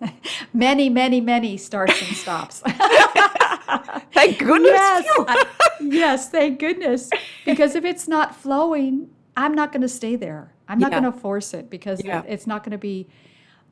many, 0.52 0.88
many, 0.88 1.20
many 1.20 1.56
starts 1.56 2.00
and 2.00 2.16
stops. 2.16 2.60
thank 4.12 4.38
goodness. 4.38 4.72
Yes, 4.72 5.04
I, 5.18 5.44
yes, 5.80 6.28
thank 6.30 6.58
goodness. 6.58 7.10
Because 7.44 7.74
if 7.74 7.84
it's 7.84 8.08
not 8.08 8.34
flowing, 8.34 9.10
I'm 9.36 9.54
not 9.54 9.72
going 9.72 9.82
to 9.82 9.88
stay 9.88 10.16
there. 10.16 10.52
I'm 10.68 10.78
not 10.78 10.92
yeah. 10.92 11.00
going 11.00 11.12
to 11.12 11.18
force 11.18 11.54
it 11.54 11.70
because 11.70 12.04
yeah. 12.04 12.22
it's 12.26 12.46
not 12.46 12.62
going 12.62 12.72
to 12.72 12.78
be 12.78 13.08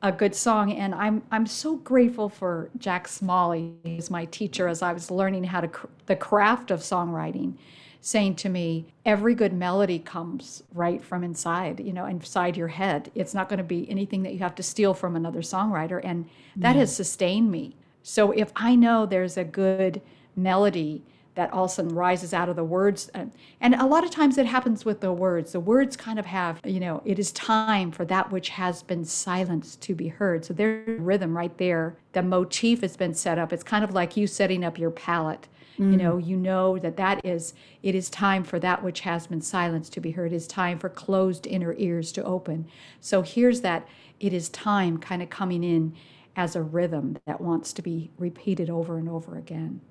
a 0.01 0.11
good 0.11 0.35
song. 0.35 0.71
And 0.73 0.95
I'm 0.95 1.21
I'm 1.31 1.45
so 1.45 1.77
grateful 1.77 2.29
for 2.29 2.69
Jack 2.77 3.07
Smalley, 3.07 3.73
who's 3.83 4.09
my 4.09 4.25
teacher 4.25 4.67
as 4.67 4.81
I 4.81 4.93
was 4.93 5.11
learning 5.11 5.43
how 5.45 5.61
to 5.61 5.67
cr- 5.67 5.87
the 6.05 6.15
craft 6.15 6.71
of 6.71 6.81
songwriting, 6.81 7.55
saying 8.01 8.35
to 8.35 8.49
me, 8.49 8.93
every 9.05 9.35
good 9.35 9.53
melody 9.53 9.99
comes 9.99 10.63
right 10.73 11.03
from 11.03 11.23
inside, 11.23 11.79
you 11.79 11.93
know, 11.93 12.05
inside 12.05 12.55
your 12.55 12.69
head. 12.69 13.11
It's 13.13 13.33
not 13.33 13.49
going 13.49 13.57
to 13.57 13.63
be 13.63 13.89
anything 13.89 14.23
that 14.23 14.33
you 14.33 14.39
have 14.39 14.55
to 14.55 14.63
steal 14.63 14.93
from 14.93 15.15
another 15.15 15.41
songwriter, 15.41 15.99
and 16.03 16.29
that 16.55 16.75
mm. 16.75 16.79
has 16.79 16.95
sustained 16.95 17.51
me. 17.51 17.75
So 18.01 18.31
if 18.31 18.51
I 18.55 18.75
know 18.75 19.05
there's 19.05 19.37
a 19.37 19.43
good 19.43 20.01
melody 20.35 21.03
that 21.39 21.53
all 21.53 21.63
of 21.63 21.71
a 21.71 21.73
sudden 21.73 21.95
rises 21.95 22.33
out 22.33 22.49
of 22.49 22.57
the 22.57 22.63
words. 22.65 23.09
Uh, 23.15 23.25
and 23.61 23.73
a 23.75 23.85
lot 23.85 24.03
of 24.03 24.11
times 24.11 24.37
it 24.37 24.45
happens 24.45 24.83
with 24.83 24.99
the 24.99 25.13
words. 25.13 25.53
The 25.53 25.59
words 25.61 25.95
kind 25.95 26.19
of 26.19 26.25
have, 26.25 26.59
you 26.65 26.81
know, 26.81 27.01
it 27.05 27.17
is 27.17 27.31
time 27.31 27.91
for 27.91 28.03
that 28.05 28.29
which 28.29 28.49
has 28.49 28.83
been 28.83 29.05
silenced 29.05 29.81
to 29.83 29.95
be 29.95 30.09
heard. 30.09 30.43
So 30.43 30.53
there's 30.53 30.99
rhythm 30.99 31.37
right 31.37 31.57
there. 31.57 31.95
The 32.11 32.23
motif 32.23 32.81
has 32.81 32.97
been 32.97 33.13
set 33.13 33.37
up. 33.37 33.53
It's 33.53 33.63
kind 33.63 33.85
of 33.85 33.93
like 33.93 34.17
you 34.17 34.27
setting 34.27 34.65
up 34.65 34.77
your 34.77 34.91
palette. 34.91 35.47
Mm. 35.79 35.91
You 35.91 35.97
know, 35.97 36.17
you 36.17 36.35
know 36.35 36.77
that 36.77 36.97
that 36.97 37.25
is, 37.25 37.53
it 37.81 37.95
is 37.95 38.09
time 38.09 38.43
for 38.43 38.59
that 38.59 38.83
which 38.83 39.01
has 39.01 39.27
been 39.27 39.41
silenced 39.41 39.93
to 39.93 40.01
be 40.01 40.11
heard. 40.11 40.33
It 40.33 40.35
is 40.35 40.47
time 40.47 40.77
for 40.77 40.89
closed 40.89 41.47
inner 41.47 41.73
ears 41.77 42.11
to 42.13 42.23
open. 42.23 42.67
So 42.99 43.21
here's 43.21 43.61
that 43.61 43.87
it 44.19 44.33
is 44.33 44.49
time 44.49 44.97
kind 44.97 45.21
of 45.21 45.29
coming 45.29 45.63
in 45.63 45.93
as 46.35 46.55
a 46.55 46.61
rhythm 46.61 47.17
that 47.25 47.41
wants 47.41 47.73
to 47.73 47.81
be 47.81 48.11
repeated 48.17 48.69
over 48.69 48.97
and 48.97 49.07
over 49.07 49.37
again. 49.37 49.81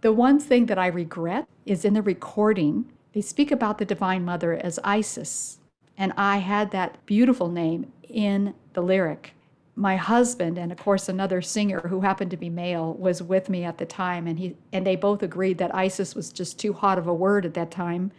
The 0.00 0.12
one 0.12 0.38
thing 0.38 0.66
that 0.66 0.78
I 0.78 0.86
regret 0.86 1.46
is 1.66 1.84
in 1.84 1.94
the 1.94 2.02
recording, 2.02 2.90
they 3.12 3.20
speak 3.20 3.50
about 3.50 3.78
the 3.78 3.84
Divine 3.84 4.24
Mother 4.24 4.54
as 4.54 4.78
Isis. 4.84 5.58
And 5.96 6.12
I 6.16 6.38
had 6.38 6.70
that 6.70 7.04
beautiful 7.04 7.48
name 7.48 7.92
in 8.08 8.54
the 8.72 8.80
lyric. 8.80 9.34
My 9.78 9.94
husband 9.94 10.58
and 10.58 10.72
of 10.72 10.78
course 10.78 11.08
another 11.08 11.40
singer 11.40 11.78
who 11.86 12.00
happened 12.00 12.32
to 12.32 12.36
be 12.36 12.50
male 12.50 12.94
was 12.94 13.22
with 13.22 13.48
me 13.48 13.62
at 13.62 13.78
the 13.78 13.86
time 13.86 14.26
and 14.26 14.36
he 14.36 14.56
and 14.72 14.84
they 14.84 14.96
both 14.96 15.22
agreed 15.22 15.56
that 15.56 15.72
isis 15.72 16.16
was 16.16 16.32
just 16.32 16.58
too 16.58 16.72
hot 16.72 16.98
of 16.98 17.06
a 17.06 17.14
word 17.14 17.46
at 17.46 17.54
that 17.54 17.70
time 17.70 18.10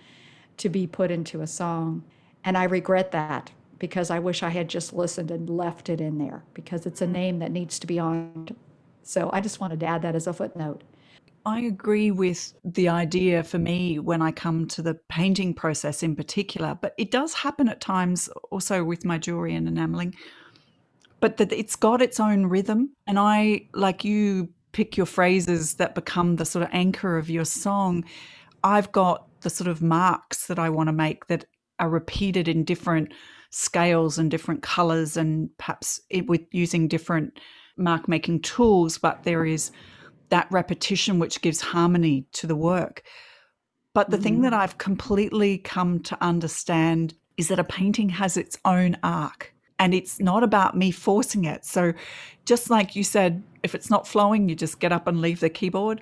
to 0.55 0.69
be 0.69 0.87
put 0.87 1.11
into 1.11 1.41
a 1.41 1.47
song. 1.47 2.01
And 2.45 2.57
i 2.57 2.63
regret 2.63 3.11
that 3.11 3.51
because 3.77 4.09
i 4.09 4.19
wish 4.19 4.41
i 4.41 4.49
had 4.49 4.69
just 4.69 4.93
listened 4.93 5.31
and 5.31 5.49
left 5.49 5.89
it 5.89 5.99
in 5.99 6.17
there 6.17 6.43
because 6.53 6.85
it's 6.85 7.01
a 7.01 7.07
name 7.07 7.39
that 7.39 7.51
needs 7.51 7.77
to 7.79 7.87
be 7.87 7.99
on 7.99 8.47
so 9.03 9.29
i 9.33 9.41
just 9.41 9.59
wanted 9.59 9.81
to 9.81 9.85
add 9.85 10.01
that 10.01 10.15
as 10.15 10.27
a 10.27 10.33
footnote. 10.33 10.83
I 11.45 11.61
agree 11.61 12.11
with 12.11 12.53
the 12.63 12.89
idea 12.89 13.43
for 13.43 13.57
me 13.57 13.97
when 13.97 14.21
I 14.21 14.31
come 14.31 14.67
to 14.67 14.81
the 14.81 14.95
painting 15.07 15.53
process 15.53 16.03
in 16.03 16.15
particular, 16.15 16.77
but 16.79 16.93
it 16.97 17.11
does 17.11 17.33
happen 17.33 17.69
at 17.69 17.79
times 17.79 18.27
also 18.51 18.83
with 18.83 19.05
my 19.05 19.17
jewelry 19.17 19.55
and 19.55 19.67
enameling 19.67 20.15
but 21.19 21.37
that 21.37 21.51
it's 21.51 21.75
got 21.75 22.01
its 22.01 22.19
own 22.19 22.45
rhythm. 22.45 22.91
And 23.07 23.19
I, 23.19 23.67
like 23.73 24.03
you, 24.03 24.49
pick 24.71 24.97
your 24.97 25.05
phrases 25.05 25.75
that 25.75 25.95
become 25.95 26.35
the 26.35 26.45
sort 26.45 26.63
of 26.63 26.69
anchor 26.71 27.17
of 27.17 27.29
your 27.29 27.45
song. 27.45 28.05
I've 28.63 28.91
got 28.91 29.27
the 29.41 29.49
sort 29.49 29.67
of 29.67 29.81
marks 29.81 30.47
that 30.47 30.59
I 30.59 30.69
want 30.69 30.87
to 30.87 30.93
make 30.93 31.27
that 31.27 31.45
are 31.79 31.89
repeated 31.89 32.47
in 32.47 32.63
different 32.63 33.13
scales 33.51 34.17
and 34.17 34.29
different 34.29 34.61
colors 34.61 35.17
and 35.17 35.49
perhaps 35.57 36.01
it, 36.09 36.27
with 36.27 36.41
using 36.51 36.87
different 36.87 37.39
mark 37.77 38.07
making 38.07 38.41
tools, 38.41 38.97
but 38.97 39.23
there 39.23 39.45
is 39.45 39.71
that 40.29 40.47
repetition 40.51 41.17
which 41.17 41.41
gives 41.41 41.61
harmony 41.61 42.27
to 42.33 42.45
the 42.45 42.55
work. 42.55 43.03
But 43.93 44.11
the 44.11 44.17
mm. 44.17 44.23
thing 44.23 44.41
that 44.41 44.53
mm. 44.53 44.57
I've 44.57 44.77
completely 44.77 45.57
come 45.57 45.99
to 46.01 46.17
understand 46.21 47.15
is 47.37 47.47
that 47.47 47.59
a 47.59 47.63
painting 47.63 48.09
has 48.09 48.37
its 48.37 48.57
own 48.65 48.97
arc 49.01 49.53
and 49.79 49.93
it's 49.93 50.19
not 50.19 50.43
about 50.43 50.77
me 50.77 50.91
forcing 50.91 51.45
it. 51.45 51.65
So, 51.65 51.93
just 52.45 52.69
like 52.69 52.95
you 52.95 53.03
said, 53.03 53.41
if 53.63 53.73
it's 53.73 53.89
not 53.89 54.07
flowing, 54.07 54.49
you 54.49 54.55
just 54.55 54.79
get 54.79 54.91
up 54.91 55.07
and 55.07 55.21
leave 55.21 55.39
the 55.39 55.49
keyboard. 55.49 56.01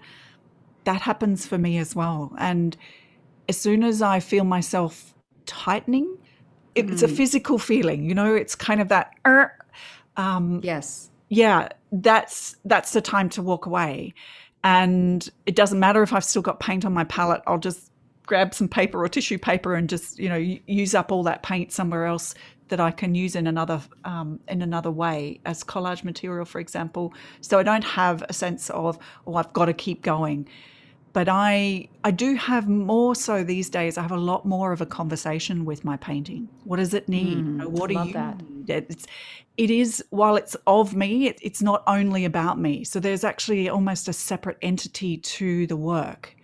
That 0.84 1.02
happens 1.02 1.46
for 1.46 1.58
me 1.58 1.78
as 1.78 1.96
well. 1.96 2.34
And 2.38 2.76
as 3.48 3.58
soon 3.58 3.84
as 3.84 4.02
I 4.02 4.20
feel 4.20 4.44
myself 4.44 5.14
tightening, 5.46 6.18
it's 6.76 7.02
mm. 7.02 7.04
a 7.04 7.08
physical 7.08 7.58
feeling, 7.58 8.04
you 8.04 8.16
know, 8.16 8.34
it's 8.36 8.56
kind 8.56 8.82
of 8.82 8.90
that, 8.90 9.12
er, 9.26 9.54
um, 10.16 10.60
yes. 10.64 11.10
Yeah, 11.30 11.70
that's 11.92 12.56
that's 12.64 12.94
the 12.94 13.02
time 13.02 13.30
to 13.30 13.42
walk 13.42 13.66
away. 13.66 14.14
And 14.64 15.30
it 15.46 15.56
doesn't 15.56 15.80
matter 15.80 16.02
if 16.02 16.14
I've 16.14 16.24
still 16.24 16.42
got 16.42 16.60
paint 16.60 16.86
on 16.86 16.94
my 16.94 17.04
palette, 17.04 17.42
I'll 17.48 17.58
just 17.58 17.92
grab 18.26 18.54
some 18.54 18.68
paper 18.68 19.04
or 19.04 19.08
tissue 19.08 19.38
paper 19.38 19.74
and 19.74 19.90
just 19.90 20.20
you 20.20 20.30
know 20.30 20.36
use 20.36 20.94
up 20.94 21.12
all 21.12 21.24
that 21.24 21.44
paint 21.44 21.72
somewhere 21.72 22.06
else 22.06 22.36
that 22.70 22.80
I 22.80 22.92
can 22.92 23.16
use 23.16 23.36
in 23.36 23.48
another 23.48 23.82
um, 24.06 24.40
in 24.48 24.62
another 24.62 24.92
way 24.92 25.40
as 25.46 25.64
collage 25.64 26.04
material, 26.04 26.46
for 26.46 26.60
example. 26.60 27.14
So 27.42 27.60
I 27.60 27.64
don't 27.64 27.84
have 27.84 28.24
a 28.30 28.34
sense 28.34 28.70
of 28.70 28.98
oh 29.26 29.36
I've 29.36 29.54
got 29.54 29.66
to 29.66 29.74
keep 29.74 30.02
going, 30.02 30.48
but 31.14 31.28
I 31.30 31.90
I 32.04 32.12
do 32.12 32.36
have 32.36 32.68
more 32.68 33.16
so 33.16 33.44
these 33.44 33.70
days. 33.70 33.98
I 33.98 34.02
have 34.02 34.12
a 34.12 34.18
lot 34.18 34.46
more 34.46 34.72
of 34.72 34.82
a 34.82 34.86
conversation 34.86 35.66
with 35.66 35.84
my 35.84 35.98
painting. 35.98 36.48
What 36.64 36.78
does 36.78 36.94
it 36.94 37.10
need? 37.10 37.40
Mm, 37.40 37.68
what 37.68 37.90
do 37.90 37.96
you 37.96 38.14
that. 38.14 38.42
need? 38.42 38.70
It's 38.70 39.08
it 39.58 39.72
is 39.72 40.04
while 40.12 40.36
it's 40.36 40.56
of 40.68 40.96
me, 40.96 41.28
it, 41.28 41.40
it's 41.42 41.62
not 41.62 41.84
only 41.88 42.26
about 42.26 42.60
me. 42.60 42.84
So 42.84 43.00
there's 43.00 43.24
actually 43.24 43.70
almost 43.70 44.08
a 44.08 44.14
separate 44.14 44.58
entity 44.62 45.18
to 45.18 45.66
the 45.68 45.76
work 45.76 46.37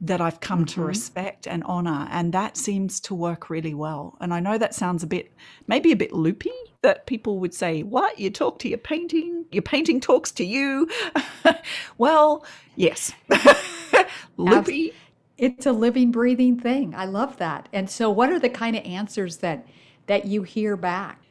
that 0.00 0.20
I've 0.20 0.40
come 0.40 0.60
mm-hmm. 0.60 0.80
to 0.80 0.86
respect 0.86 1.46
and 1.46 1.64
honor. 1.64 2.08
And 2.10 2.32
that 2.32 2.56
seems 2.56 3.00
to 3.00 3.14
work 3.14 3.50
really 3.50 3.74
well. 3.74 4.16
And 4.20 4.32
I 4.32 4.40
know 4.40 4.58
that 4.58 4.74
sounds 4.74 5.02
a 5.02 5.06
bit, 5.06 5.32
maybe 5.66 5.92
a 5.92 5.96
bit 5.96 6.12
loopy, 6.12 6.52
that 6.82 7.06
people 7.06 7.40
would 7.40 7.54
say, 7.54 7.82
What? 7.82 8.18
You 8.18 8.30
talk 8.30 8.58
to 8.60 8.68
your 8.68 8.78
painting? 8.78 9.46
Your 9.50 9.62
painting 9.62 10.00
talks 10.00 10.30
to 10.32 10.44
you? 10.44 10.88
well, 11.98 12.44
yes. 12.76 13.12
loopy. 14.36 14.92
It's 15.36 15.66
a 15.66 15.72
living, 15.72 16.10
breathing 16.10 16.58
thing. 16.58 16.94
I 16.94 17.04
love 17.04 17.36
that. 17.38 17.68
And 17.72 17.88
so, 17.88 18.10
what 18.10 18.30
are 18.30 18.38
the 18.40 18.48
kind 18.48 18.76
of 18.76 18.84
answers 18.84 19.38
that 19.38 19.66
that 20.06 20.26
you 20.26 20.42
hear 20.42 20.76
back? 20.76 21.22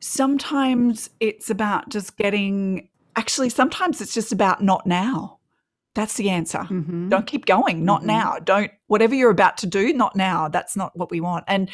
Sometimes 0.00 1.10
it's 1.20 1.48
about 1.48 1.88
just 1.88 2.16
getting, 2.16 2.88
actually, 3.16 3.48
sometimes 3.48 4.00
it's 4.00 4.12
just 4.12 4.30
about 4.30 4.62
not 4.62 4.86
now 4.86 5.35
that's 5.96 6.14
the 6.14 6.28
answer. 6.28 6.58
Mm-hmm. 6.58 7.08
Don't 7.08 7.26
keep 7.26 7.46
going. 7.46 7.84
Not 7.84 8.00
mm-hmm. 8.00 8.08
now. 8.08 8.36
Don't, 8.44 8.70
whatever 8.86 9.14
you're 9.14 9.30
about 9.30 9.56
to 9.58 9.66
do, 9.66 9.94
not 9.94 10.14
now. 10.14 10.46
That's 10.46 10.76
not 10.76 10.94
what 10.94 11.10
we 11.10 11.22
want. 11.22 11.44
And, 11.48 11.70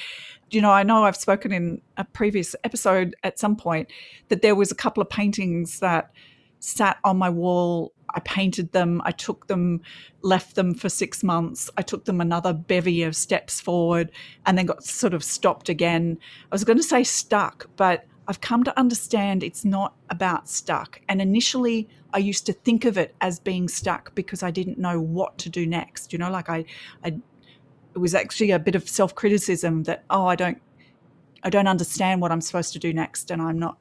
you 0.51 0.63
know, 0.63 0.71
I 0.71 0.85
know 0.85 1.05
I've 1.05 1.17
spoken 1.17 1.53
in 1.53 1.83
a 1.97 2.05
previous 2.05 2.55
episode 2.63 3.17
at 3.25 3.41
some 3.41 3.57
point 3.57 3.93
that 4.29 4.41
there 4.41 4.55
was 4.55 4.71
a 4.71 4.77
couple 4.77 5.01
of 5.01 5.11
paintings 5.11 5.81
that 5.81 6.13
sat 6.61 6.99
on 7.03 7.19
my 7.19 7.29
wall. 7.29 7.93
I 8.15 8.21
painted 8.21 8.71
them. 8.71 9.03
I 9.05 9.11
took 9.11 9.49
them, 9.49 9.81
left 10.23 10.55
them 10.55 10.75
for 10.75 10.89
six 10.89 11.25
months. 11.25 11.69
I 11.77 11.83
took 11.83 12.05
them 12.05 12.21
another 12.21 12.53
bevy 12.53 13.03
of 13.03 13.17
steps 13.17 13.61
forward 13.61 14.13
and 14.47 14.57
then 14.57 14.67
got 14.67 14.85
sort 14.85 15.15
of 15.15 15.25
stopped 15.25 15.69
again. 15.69 16.17
I 16.45 16.55
was 16.55 16.63
going 16.63 16.77
to 16.79 16.85
say 16.85 17.03
stuck, 17.03 17.69
but 17.75 18.07
I've 18.29 18.41
come 18.41 18.63
to 18.65 18.79
understand 18.79 19.43
it's 19.43 19.65
not 19.65 19.95
about 20.11 20.49
stuck. 20.49 21.01
And 21.09 21.21
initially, 21.21 21.89
I 22.15 22.19
used 22.19 22.47
to 22.47 22.53
think 22.53 22.85
of 22.85 22.97
it 22.97 23.15
as 23.21 23.41
being 23.41 23.69
stuck 23.69 24.15
because 24.15 24.43
I 24.43 24.51
didn't 24.51 24.79
know 24.79 25.01
what 25.01 25.39
to 25.39 25.49
do 25.49 25.67
next. 25.67 26.13
You 26.13 26.19
know, 26.19 26.31
like 26.31 26.49
I, 26.49 26.65
I 27.05 27.19
it 27.95 27.99
was 27.99 28.15
actually 28.15 28.51
a 28.53 28.59
bit 28.59 28.75
of 28.75 28.89
self 28.89 29.15
criticism 29.15 29.83
that 29.85 30.05
oh, 30.11 30.27
I 30.27 30.37
don't, 30.37 30.61
I 31.43 31.51
don't 31.51 31.67
understand 31.67 32.21
what 32.21 32.31
I'm 32.31 32.41
supposed 32.41 32.73
to 32.75 32.79
do 32.79 32.93
next, 32.93 33.31
and 33.31 33.43
I'm 33.43 33.59
not. 33.59 33.79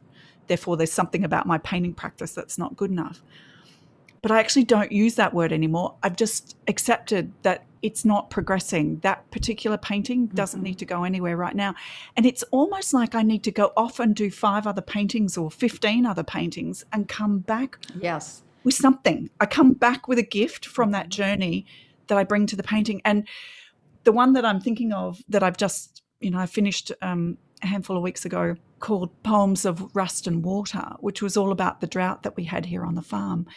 Therefore, 0.48 0.76
there's 0.76 0.92
something 0.92 1.24
about 1.24 1.46
my 1.46 1.60
painting 1.60 1.94
practice 1.94 2.34
that's 2.34 2.58
not 2.58 2.76
good 2.76 2.92
enough. 2.92 3.22
But 4.22 4.32
I 4.32 4.40
actually 4.40 4.66
don't 4.66 4.92
use 4.92 5.16
that 5.16 5.34
word 5.34 5.54
anymore. 5.54 5.96
I've 6.04 6.16
just 6.16 6.56
accepted 6.68 7.32
that 7.44 7.66
it's 7.82 8.06
not 8.06 8.30
progressing. 8.30 9.00
That 9.00 9.30
particular 9.32 9.78
painting 9.78 10.28
doesn't 10.28 10.60
mm-hmm. 10.60 10.66
need 10.66 10.80
to 10.80 10.86
go 10.86 11.04
anywhere 11.04 11.36
right 11.36 11.56
now. 11.56 11.76
And 12.16 12.26
it's 12.26 12.44
almost 12.52 12.94
like 12.94 13.16
I 13.16 13.24
need 13.24 13.44
to 13.46 13.52
go 13.52 13.72
off 13.76 14.00
and 14.00 14.16
do 14.16 14.30
five 14.30 14.68
other 14.68 14.82
paintings 14.82 15.38
or 15.38 15.50
15 15.50 16.06
other 16.06 16.24
paintings 16.24 16.86
and 16.94 17.08
come 17.08 17.40
back 17.40 17.80
yes. 18.00 18.44
with 18.64 18.76
something. 18.76 19.30
I 19.40 19.46
come 19.46 19.74
back 19.74 20.08
with 20.08 20.20
a 20.20 20.24
gift 20.24 20.66
from 20.66 20.92
that 20.92 21.10
journey 21.10 21.66
that 22.08 22.18
I 22.18 22.24
bring 22.24 22.46
to 22.48 22.56
the 22.56 22.64
painting. 22.64 23.02
And 23.04 23.28
the 24.04 24.12
one 24.12 24.34
that 24.34 24.46
I'm 24.46 24.60
thinking 24.60 24.94
of 24.94 25.22
that 25.30 25.44
I've 25.44 25.58
just, 25.58 26.04
you 26.20 26.32
know, 26.32 26.40
I 26.40 26.46
finished 26.46 26.92
um, 27.02 27.38
a 27.64 27.68
handful 27.68 27.98
of 27.98 28.04
weeks 28.04 28.26
ago 28.26 28.56
called 28.80 29.12
Poems 29.24 29.66
of 29.66 29.96
Rust 29.96 30.28
and 30.28 30.44
Water, 30.44 30.94
which 31.00 31.22
was 31.22 31.38
all 31.38 31.52
about 31.52 31.82
the 31.82 31.88
drought 31.88 32.24
that 32.24 32.36
we 32.36 32.44
had 32.46 32.66
here 32.66 32.84
on 32.84 32.96
the 32.96 33.02
farm. 33.02 33.48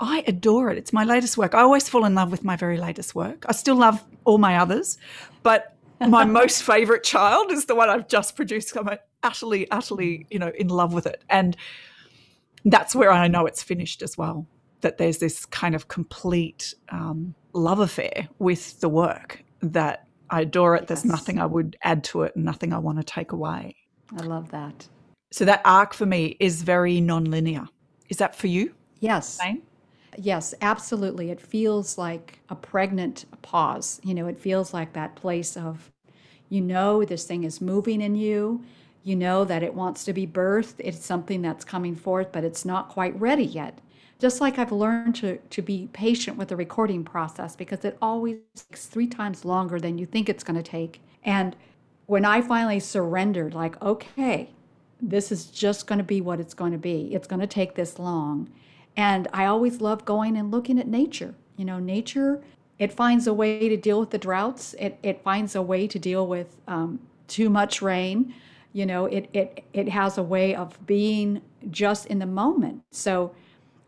I 0.00 0.24
adore 0.26 0.70
it. 0.70 0.78
It's 0.78 0.92
my 0.92 1.04
latest 1.04 1.36
work. 1.36 1.54
I 1.54 1.60
always 1.60 1.88
fall 1.88 2.06
in 2.06 2.14
love 2.14 2.30
with 2.30 2.42
my 2.42 2.56
very 2.56 2.78
latest 2.78 3.14
work. 3.14 3.44
I 3.46 3.52
still 3.52 3.76
love 3.76 4.02
all 4.24 4.38
my 4.38 4.56
others, 4.56 4.96
but 5.42 5.76
my 6.00 6.24
most 6.40 6.62
favorite 6.62 7.04
child 7.04 7.52
is 7.52 7.66
the 7.66 7.74
one 7.74 7.90
I've 7.90 8.08
just 8.08 8.34
produced. 8.34 8.74
I'm 8.76 8.88
utterly, 9.22 9.70
utterly, 9.70 10.26
you 10.30 10.38
know, 10.38 10.50
in 10.58 10.68
love 10.68 10.94
with 10.94 11.06
it. 11.06 11.22
And 11.28 11.54
that's 12.64 12.94
where 12.94 13.12
I 13.12 13.28
know 13.28 13.44
it's 13.44 13.62
finished 13.62 14.00
as 14.00 14.16
well. 14.16 14.46
That 14.80 14.96
there's 14.96 15.18
this 15.18 15.44
kind 15.44 15.74
of 15.74 15.88
complete 15.88 16.74
um, 16.88 17.34
love 17.52 17.80
affair 17.80 18.28
with 18.38 18.80
the 18.80 18.88
work 18.88 19.44
that 19.60 20.06
I 20.30 20.42
adore 20.42 20.76
it. 20.76 20.82
Yes. 20.82 20.88
There's 20.88 21.04
nothing 21.04 21.38
I 21.38 21.44
would 21.44 21.76
add 21.82 22.04
to 22.04 22.22
it 22.22 22.34
and 22.34 22.46
nothing 22.46 22.72
I 22.72 22.78
want 22.78 22.96
to 22.96 23.04
take 23.04 23.32
away. 23.32 23.76
I 24.18 24.22
love 24.22 24.50
that. 24.52 24.88
So 25.30 25.44
that 25.44 25.60
arc 25.66 25.92
for 25.92 26.06
me 26.06 26.38
is 26.40 26.62
very 26.62 27.02
non-linear. 27.02 27.68
Is 28.08 28.16
that 28.16 28.34
for 28.34 28.46
you? 28.46 28.74
Yes. 29.00 29.28
Same? 29.28 29.62
Yes, 30.16 30.54
absolutely. 30.60 31.30
It 31.30 31.40
feels 31.40 31.96
like 31.96 32.40
a 32.48 32.54
pregnant 32.54 33.24
pause. 33.42 34.00
You 34.04 34.14
know, 34.14 34.26
it 34.26 34.38
feels 34.38 34.74
like 34.74 34.92
that 34.92 35.14
place 35.14 35.56
of, 35.56 35.90
you 36.48 36.60
know, 36.60 37.04
this 37.04 37.24
thing 37.24 37.44
is 37.44 37.60
moving 37.60 38.00
in 38.00 38.14
you. 38.16 38.62
You 39.02 39.16
know 39.16 39.44
that 39.44 39.62
it 39.62 39.74
wants 39.74 40.04
to 40.04 40.12
be 40.12 40.26
birthed. 40.26 40.74
It's 40.78 41.04
something 41.04 41.40
that's 41.42 41.64
coming 41.64 41.94
forth, 41.94 42.32
but 42.32 42.44
it's 42.44 42.64
not 42.64 42.88
quite 42.88 43.18
ready 43.18 43.44
yet. 43.44 43.78
Just 44.18 44.40
like 44.40 44.58
I've 44.58 44.72
learned 44.72 45.14
to, 45.16 45.38
to 45.38 45.62
be 45.62 45.88
patient 45.94 46.36
with 46.36 46.48
the 46.48 46.56
recording 46.56 47.04
process 47.04 47.56
because 47.56 47.84
it 47.84 47.96
always 48.02 48.36
takes 48.54 48.86
three 48.86 49.06
times 49.06 49.46
longer 49.46 49.80
than 49.80 49.96
you 49.96 50.04
think 50.04 50.28
it's 50.28 50.44
going 50.44 50.62
to 50.62 50.70
take. 50.70 51.00
And 51.24 51.56
when 52.04 52.26
I 52.26 52.42
finally 52.42 52.80
surrendered, 52.80 53.54
like, 53.54 53.80
okay, 53.80 54.50
this 55.00 55.32
is 55.32 55.46
just 55.46 55.86
going 55.86 55.98
to 55.98 56.04
be 56.04 56.20
what 56.20 56.40
it's 56.40 56.52
going 56.52 56.72
to 56.72 56.78
be, 56.78 57.14
it's 57.14 57.26
going 57.26 57.40
to 57.40 57.46
take 57.46 57.74
this 57.74 57.98
long 57.98 58.50
and 58.96 59.28
I 59.32 59.46
always 59.46 59.80
love 59.80 60.04
going 60.04 60.36
and 60.36 60.50
looking 60.50 60.78
at 60.78 60.88
nature. 60.88 61.34
You 61.56 61.64
know, 61.64 61.78
nature, 61.78 62.42
it 62.78 62.92
finds 62.92 63.26
a 63.26 63.34
way 63.34 63.68
to 63.68 63.76
deal 63.76 64.00
with 64.00 64.10
the 64.10 64.18
droughts, 64.18 64.74
it, 64.78 64.98
it 65.02 65.22
finds 65.22 65.54
a 65.54 65.62
way 65.62 65.86
to 65.86 65.98
deal 65.98 66.26
with 66.26 66.56
um, 66.66 67.00
too 67.28 67.50
much 67.50 67.82
rain. 67.82 68.34
You 68.72 68.86
know, 68.86 69.06
it, 69.06 69.28
it, 69.32 69.64
it 69.72 69.88
has 69.88 70.16
a 70.16 70.22
way 70.22 70.54
of 70.54 70.84
being 70.86 71.42
just 71.70 72.06
in 72.06 72.18
the 72.18 72.26
moment. 72.26 72.82
So, 72.90 73.34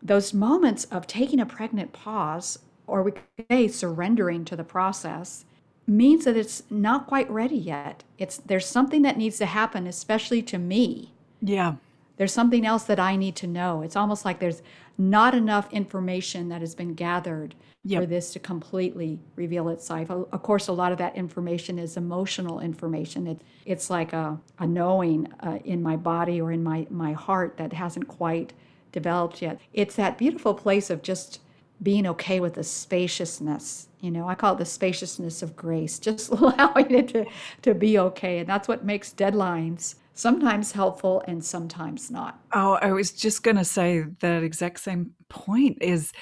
those 0.05 0.35
moments 0.35 0.85
of 0.87 1.07
taking 1.07 1.39
a 1.39 1.47
pregnant 1.47 1.93
pause, 1.93 2.59
or 2.89 3.05
we 3.05 3.13
could 3.13 3.47
say 3.49 3.69
surrendering 3.69 4.45
to 4.47 4.57
the 4.57 4.65
process, 4.65 5.45
means 5.87 6.25
that 6.25 6.37
it's 6.37 6.65
not 6.71 7.07
quite 7.07 7.31
ready 7.31 7.57
yet. 7.57 8.03
It's 8.19 8.39
there's 8.39 8.67
something 8.67 9.03
that 9.03 9.17
needs 9.17 9.39
to 9.39 9.47
happen, 9.47 9.87
especially 9.87 10.43
to 10.43 10.59
me. 10.59 11.13
Yeah 11.41 11.77
there's 12.17 12.33
something 12.33 12.67
else 12.67 12.85
that 12.85 13.01
I 13.01 13.17
need 13.17 13.37
to 13.37 13.47
know. 13.47 13.83
It's 13.83 13.97
almost 13.97 14.25
like 14.25 14.39
there's 14.39 14.63
not 14.99 15.35
enough 15.35 15.73
information 15.73 16.49
that 16.51 16.61
has 16.61 16.75
been 16.75 16.95
gathered 16.95 17.55
Yep. 17.85 18.03
for 18.03 18.07
this 18.07 18.33
to 18.35 18.39
completely 18.39 19.19
reveal 19.35 19.69
itself. 19.69 20.09
Of 20.09 20.43
course, 20.45 20.69
a 20.69 20.73
lot 20.73 20.93
of 20.93 20.99
that 20.99 21.17
information 21.17 21.81
is 21.81 21.97
emotional 21.97 22.61
information. 22.61 23.27
It, 23.27 23.43
it's 23.67 23.91
like 23.91 24.13
a, 24.13 24.39
a 24.61 24.67
knowing 24.69 25.27
uh, 25.41 25.59
in 25.65 25.83
my 25.83 25.97
body 25.97 26.41
or 26.41 26.53
in 26.53 26.63
my, 26.63 26.87
my 26.91 27.13
heart 27.13 27.57
that 27.57 27.73
hasn't 27.73 28.07
quite 28.07 28.53
developed 28.93 29.43
yet. 29.43 29.59
It's 29.73 29.97
that 29.97 30.17
beautiful 30.17 30.55
place 30.55 30.91
of 30.91 31.03
just 31.03 31.41
being 31.83 32.07
okay 32.07 32.39
with 32.39 32.55
the 32.55 32.63
spaciousness. 32.63 33.89
You 34.01 34.13
know, 34.13 34.29
I 34.29 34.37
call 34.37 34.55
it 34.55 34.59
the 34.59 34.65
spaciousness 34.65 35.43
of 35.43 35.57
grace, 35.57 35.99
just 36.09 36.31
allowing 36.31 36.93
it 36.93 37.09
to, 37.09 37.27
to 37.63 37.75
be 37.75 37.99
okay. 37.99 38.39
And 38.39 38.49
that's 38.49 38.69
what 38.69 38.85
makes 38.85 39.13
deadlines 39.13 39.97
sometimes 40.15 40.73
helpful 40.73 41.23
and 41.27 41.45
sometimes 41.45 42.11
not. 42.11 42.41
Oh, 42.53 42.79
I 42.83 42.93
was 42.93 43.13
just 43.13 43.43
going 43.43 43.57
to 43.57 43.65
say 43.65 44.05
that 44.21 44.43
exact 44.43 44.81
same 44.81 45.13
point 45.29 45.79
is 45.81 46.13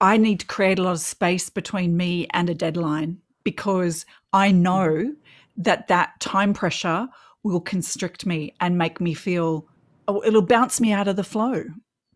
I 0.00 0.16
need 0.16 0.40
to 0.40 0.46
create 0.46 0.78
a 0.78 0.82
lot 0.82 0.92
of 0.92 1.00
space 1.00 1.48
between 1.48 1.96
me 1.96 2.26
and 2.30 2.50
a 2.50 2.54
deadline 2.54 3.18
because 3.44 4.04
I 4.32 4.50
know 4.50 5.14
that 5.56 5.88
that 5.88 6.18
time 6.20 6.52
pressure 6.52 7.08
will 7.42 7.60
constrict 7.60 8.26
me 8.26 8.54
and 8.60 8.76
make 8.76 9.00
me 9.00 9.14
feel 9.14 9.66
oh, 10.08 10.22
it'll 10.24 10.42
bounce 10.42 10.80
me 10.80 10.92
out 10.92 11.08
of 11.08 11.16
the 11.16 11.24
flow 11.24 11.64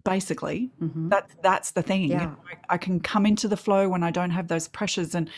basically 0.04 0.70
mm-hmm. 0.80 1.08
that's 1.08 1.34
that's 1.42 1.70
the 1.72 1.82
thing 1.82 2.04
Yeah. 2.04 2.34
I, 2.68 2.74
I 2.74 2.78
can 2.78 3.00
come 3.00 3.26
into 3.26 3.48
the 3.48 3.56
flow 3.56 3.88
when 3.88 4.02
i 4.02 4.10
don't 4.10 4.30
have 4.30 4.48
those 4.48 4.66
pressures 4.66 5.14
and 5.14 5.28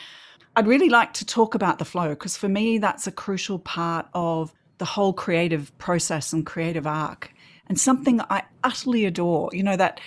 i'd 0.56 0.66
really 0.66 0.88
like 0.88 1.12
to 1.14 1.26
talk 1.26 1.54
about 1.54 1.78
the 1.78 1.84
flow 1.84 2.10
because 2.10 2.36
for 2.36 2.48
me 2.48 2.78
that's 2.78 3.06
a 3.06 3.12
crucial 3.12 3.58
part 3.58 4.06
of 4.14 4.54
the 4.78 4.84
whole 4.84 5.12
creative 5.12 5.76
process 5.78 6.32
and 6.32 6.44
creative 6.46 6.86
arc. 6.86 7.32
And 7.68 7.78
something 7.80 8.20
i 8.28 8.42
utterly 8.64 9.06
adore 9.06 9.48
you 9.52 9.62
know 9.62 9.76
that 9.76 10.00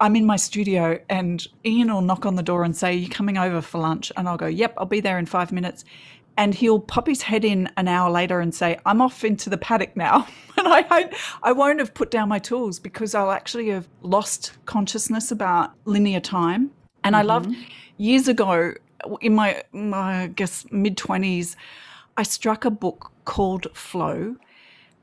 i'm 0.00 0.14
in 0.14 0.24
my 0.24 0.36
studio 0.36 0.98
and 1.08 1.46
ian 1.66 1.92
will 1.92 2.02
knock 2.02 2.24
on 2.24 2.36
the 2.36 2.42
door 2.42 2.62
and 2.62 2.76
say 2.76 2.94
you 2.94 3.08
coming 3.08 3.36
over 3.36 3.60
for 3.60 3.78
lunch? 3.78 4.12
And 4.16 4.28
i'll 4.28 4.36
go 4.36 4.46
yep 4.46 4.74
i'll 4.78 4.86
be 4.86 5.00
there 5.00 5.18
in 5.18 5.26
five 5.26 5.52
minutes. 5.52 5.84
And 6.36 6.54
he'll 6.54 6.80
pop 6.80 7.06
his 7.06 7.20
head 7.20 7.44
in 7.44 7.68
an 7.76 7.86
hour 7.86 8.08
later 8.10 8.40
and 8.40 8.54
say, 8.54 8.78
"I'm 8.86 9.02
off 9.02 9.24
into 9.24 9.50
the 9.50 9.58
paddock 9.58 9.94
now," 9.94 10.26
and 10.56 10.66
I, 10.68 11.10
I, 11.42 11.52
won't 11.52 11.80
have 11.80 11.92
put 11.92 12.10
down 12.10 12.30
my 12.30 12.38
tools 12.38 12.78
because 12.78 13.14
I'll 13.14 13.32
actually 13.32 13.68
have 13.68 13.86
lost 14.00 14.52
consciousness 14.64 15.30
about 15.30 15.72
linear 15.84 16.20
time. 16.20 16.70
And 17.04 17.14
I 17.14 17.18
mm-hmm. 17.18 17.28
loved 17.28 17.56
years 17.98 18.26
ago 18.26 18.72
in 19.20 19.34
my, 19.34 19.62
my 19.72 20.22
I 20.22 20.26
guess 20.28 20.64
mid 20.70 20.96
twenties, 20.96 21.56
I 22.16 22.22
struck 22.22 22.64
a 22.64 22.70
book 22.70 23.12
called 23.24 23.68
Flow, 23.74 24.36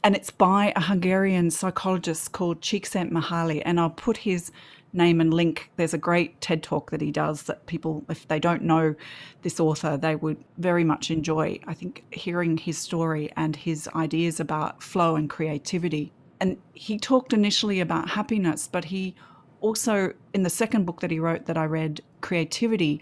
and 0.04 0.16
it's 0.16 0.30
by 0.30 0.74
a 0.76 0.82
Hungarian 0.82 1.50
psychologist 1.52 2.32
called 2.32 2.62
Csikszentmihalyi, 2.62 3.62
and 3.66 3.80
I'll 3.80 3.90
put 3.90 4.18
his 4.18 4.52
name 4.94 5.20
and 5.20 5.34
link. 5.34 5.70
There's 5.76 5.94
a 5.94 5.98
great 5.98 6.40
TED 6.42 6.64
talk 6.64 6.92
that 6.92 7.02
he 7.02 7.12
does 7.12 7.44
that 7.44 7.66
people, 7.66 8.04
if 8.10 8.28
they 8.28 8.40
don't 8.40 8.62
know 8.62 8.96
this 9.42 9.60
author, 9.60 9.98
they 9.98 10.16
would 10.16 10.44
very 10.58 10.84
much 10.84 11.12
enjoy. 11.12 11.60
I 11.68 11.74
think 11.74 12.04
hearing 12.12 12.58
his 12.58 12.78
story 12.78 13.32
and 13.36 13.56
his 13.56 13.90
ideas 13.96 14.40
about 14.40 14.84
flow 14.84 15.16
and 15.16 15.30
creativity. 15.30 16.12
And 16.40 16.58
he 16.74 17.00
talked 17.00 17.34
initially 17.34 17.80
about 17.80 18.10
happiness, 18.10 18.68
but 18.68 18.86
he 18.86 19.16
also, 19.60 20.14
in 20.34 20.44
the 20.44 20.50
second 20.50 20.86
book 20.86 21.02
that 21.02 21.12
he 21.12 21.20
wrote 21.20 21.46
that 21.46 21.58
I 21.58 21.66
read, 21.66 22.02
Creativity, 22.22 23.02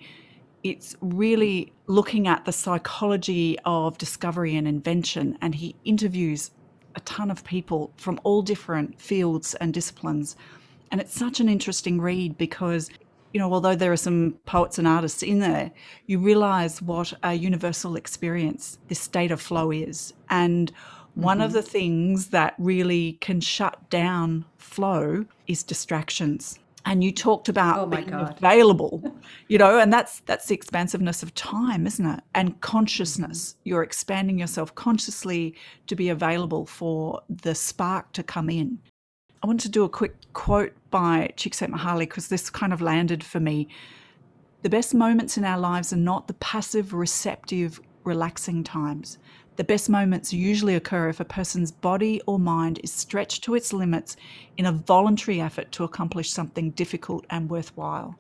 it's 0.66 0.96
really 1.00 1.72
looking 1.86 2.28
at 2.28 2.46
the 2.46 2.52
psychology 2.52 3.56
of 3.66 4.00
discovery 4.00 4.56
and 4.56 4.68
invention. 4.68 5.38
And 5.40 5.54
he 5.54 5.76
interviews 5.86 6.50
a 6.96 7.00
ton 7.02 7.30
of 7.30 7.44
people 7.44 7.94
from 7.98 8.20
all 8.24 8.42
different 8.42 9.00
fields 9.00 9.54
and 9.54 9.72
disciplines. 9.72 10.36
And 10.92 11.00
it's 11.00 11.14
such 11.14 11.40
an 11.40 11.50
interesting 11.50 12.02
read 12.02 12.36
because, 12.40 12.90
you 13.32 13.40
know, 13.40 13.54
although 13.54 13.76
there 13.76 13.92
are 13.92 13.98
some 13.98 14.40
poets 14.48 14.80
and 14.80 14.88
artists 14.88 15.22
in 15.22 15.38
there, 15.38 15.72
you 16.08 16.18
realize 16.18 16.82
what 16.82 17.14
a 17.22 17.36
universal 17.36 17.96
experience 17.96 18.80
this 18.88 19.00
state 19.00 19.30
of 19.30 19.40
flow 19.40 19.70
is. 19.70 20.16
And 20.32 20.72
one 21.14 21.42
of 21.42 21.50
mm-hmm. 21.50 21.58
the 21.58 21.62
things 21.62 22.28
that 22.30 22.56
really 22.58 23.20
can 23.22 23.40
shut 23.40 23.88
down 23.92 24.46
flow 24.58 25.26
is 25.46 25.62
distractions. 25.62 26.58
And 26.88 27.04
you 27.04 27.12
talked 27.12 27.50
about 27.50 27.80
Oh 27.80 27.86
being 27.88 28.06
God. 28.06 28.38
available, 28.38 29.04
you 29.48 29.58
know, 29.58 29.80
and 29.80 29.92
that's 29.92 30.20
that's 30.22 30.46
the 30.46 30.54
expansiveness 30.54 31.24
of 31.24 31.34
time, 31.34 31.88
isn't 31.88 32.06
it? 32.06 32.22
And 32.36 32.60
consciousness. 32.62 33.54
Mm-hmm. 33.54 33.70
You're 33.70 33.84
expanding 33.84 34.38
yourself 34.40 34.76
consciously 34.76 35.56
to 35.88 35.96
be 35.96 36.10
available 36.10 36.66
for 36.66 37.22
the 37.28 37.56
spark 37.56 38.12
to 38.14 38.24
come 38.24 38.50
in. 38.50 38.80
I 39.42 39.48
want 39.48 39.60
to 39.62 39.70
do 39.70 39.84
a 39.84 39.90
quick 39.90 40.16
quote 40.34 40.74
by 40.90 41.32
Csikszentmihalyi 41.38 42.00
because 42.00 42.28
this 42.28 42.50
kind 42.50 42.74
of 42.74 42.82
landed 42.82 43.24
for 43.24 43.40
me. 43.40 43.68
The 44.62 44.70
best 44.70 44.96
moments 44.96 45.38
in 45.38 45.46
our 45.46 45.60
lives 45.60 45.94
are 45.94 45.98
not 45.98 46.28
the 46.28 46.34
passive, 46.36 46.94
receptive, 46.94 47.80
relaxing 48.04 48.64
times. 48.64 49.20
The 49.56 49.64
best 49.64 49.90
moments 49.90 50.34
usually 50.34 50.76
occur 50.76 51.10
if 51.10 51.20
a 51.20 51.26
person's 51.26 51.72
body 51.72 52.22
or 52.28 52.38
mind 52.38 52.80
is 52.84 52.92
stretched 52.92 53.44
to 53.46 53.56
its 53.56 53.72
limits 53.72 54.18
in 54.58 54.66
a 54.66 54.72
voluntary 54.72 55.40
effort 55.40 55.72
to 55.74 55.84
accomplish 55.84 56.32
something 56.32 56.72
difficult 56.72 57.26
and 57.30 57.50
worthwhile. 57.50 58.18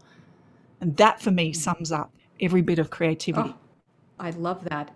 And 0.79 0.95
that 0.97 1.21
for 1.21 1.31
me 1.31 1.51
sums 1.51 1.91
up 1.91 2.11
every 2.39 2.61
bit 2.61 2.79
of 2.79 2.89
creativity. 2.89 3.49
Oh, 3.49 3.57
I 4.19 4.29
love 4.31 4.63
that. 4.65 4.93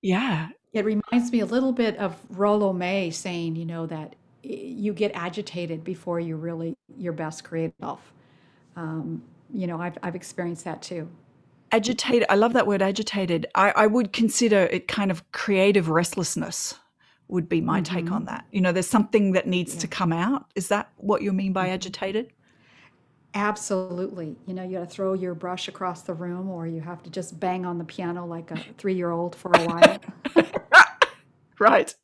Yeah. 0.00 0.48
It 0.72 0.84
reminds 0.84 1.30
me 1.30 1.40
a 1.40 1.46
little 1.46 1.72
bit 1.72 1.96
of 1.98 2.16
Rollo 2.30 2.72
May 2.72 3.10
saying, 3.10 3.56
you 3.56 3.64
know, 3.64 3.86
that 3.86 4.16
you 4.42 4.92
get 4.92 5.12
agitated 5.14 5.84
before 5.84 6.20
you're 6.20 6.36
really 6.36 6.76
your 6.98 7.12
best 7.12 7.44
creative 7.44 7.74
self. 7.80 8.12
Um, 8.76 9.22
you 9.52 9.66
know, 9.66 9.80
I've, 9.80 9.96
I've 10.02 10.14
experienced 10.14 10.64
that 10.64 10.82
too. 10.82 11.08
Agitated. 11.74 12.26
I 12.30 12.36
love 12.36 12.52
that 12.52 12.66
word 12.66 12.82
agitated. 12.82 13.46
I, 13.54 13.72
I 13.72 13.86
would 13.86 14.12
consider 14.12 14.68
it 14.70 14.86
kind 14.86 15.10
of 15.10 15.30
creative 15.32 15.88
restlessness, 15.88 16.78
would 17.28 17.48
be 17.48 17.60
my 17.60 17.80
take 17.80 18.06
mm-hmm. 18.06 18.14
on 18.14 18.24
that. 18.26 18.46
You 18.52 18.60
know, 18.60 18.72
there's 18.72 18.86
something 18.86 19.32
that 19.32 19.46
needs 19.46 19.74
to 19.76 19.88
come 19.88 20.12
out. 20.12 20.46
Is 20.54 20.68
that 20.68 20.90
what 20.96 21.22
you 21.22 21.32
mean 21.32 21.52
by 21.52 21.64
mm-hmm. 21.64 21.74
agitated? 21.74 22.32
Absolutely. 23.34 24.36
You 24.46 24.54
know, 24.54 24.62
you 24.62 24.78
got 24.78 24.88
to 24.88 24.94
throw 24.94 25.14
your 25.14 25.34
brush 25.34 25.66
across 25.66 26.02
the 26.02 26.14
room 26.14 26.48
or 26.48 26.68
you 26.68 26.80
have 26.80 27.02
to 27.02 27.10
just 27.10 27.40
bang 27.40 27.66
on 27.66 27.78
the 27.78 27.84
piano 27.84 28.24
like 28.24 28.52
a 28.52 28.60
three 28.78 28.94
year 28.94 29.10
old 29.10 29.34
for 29.34 29.50
a 29.52 29.64
while. 29.64 29.98
Right. 31.58 31.94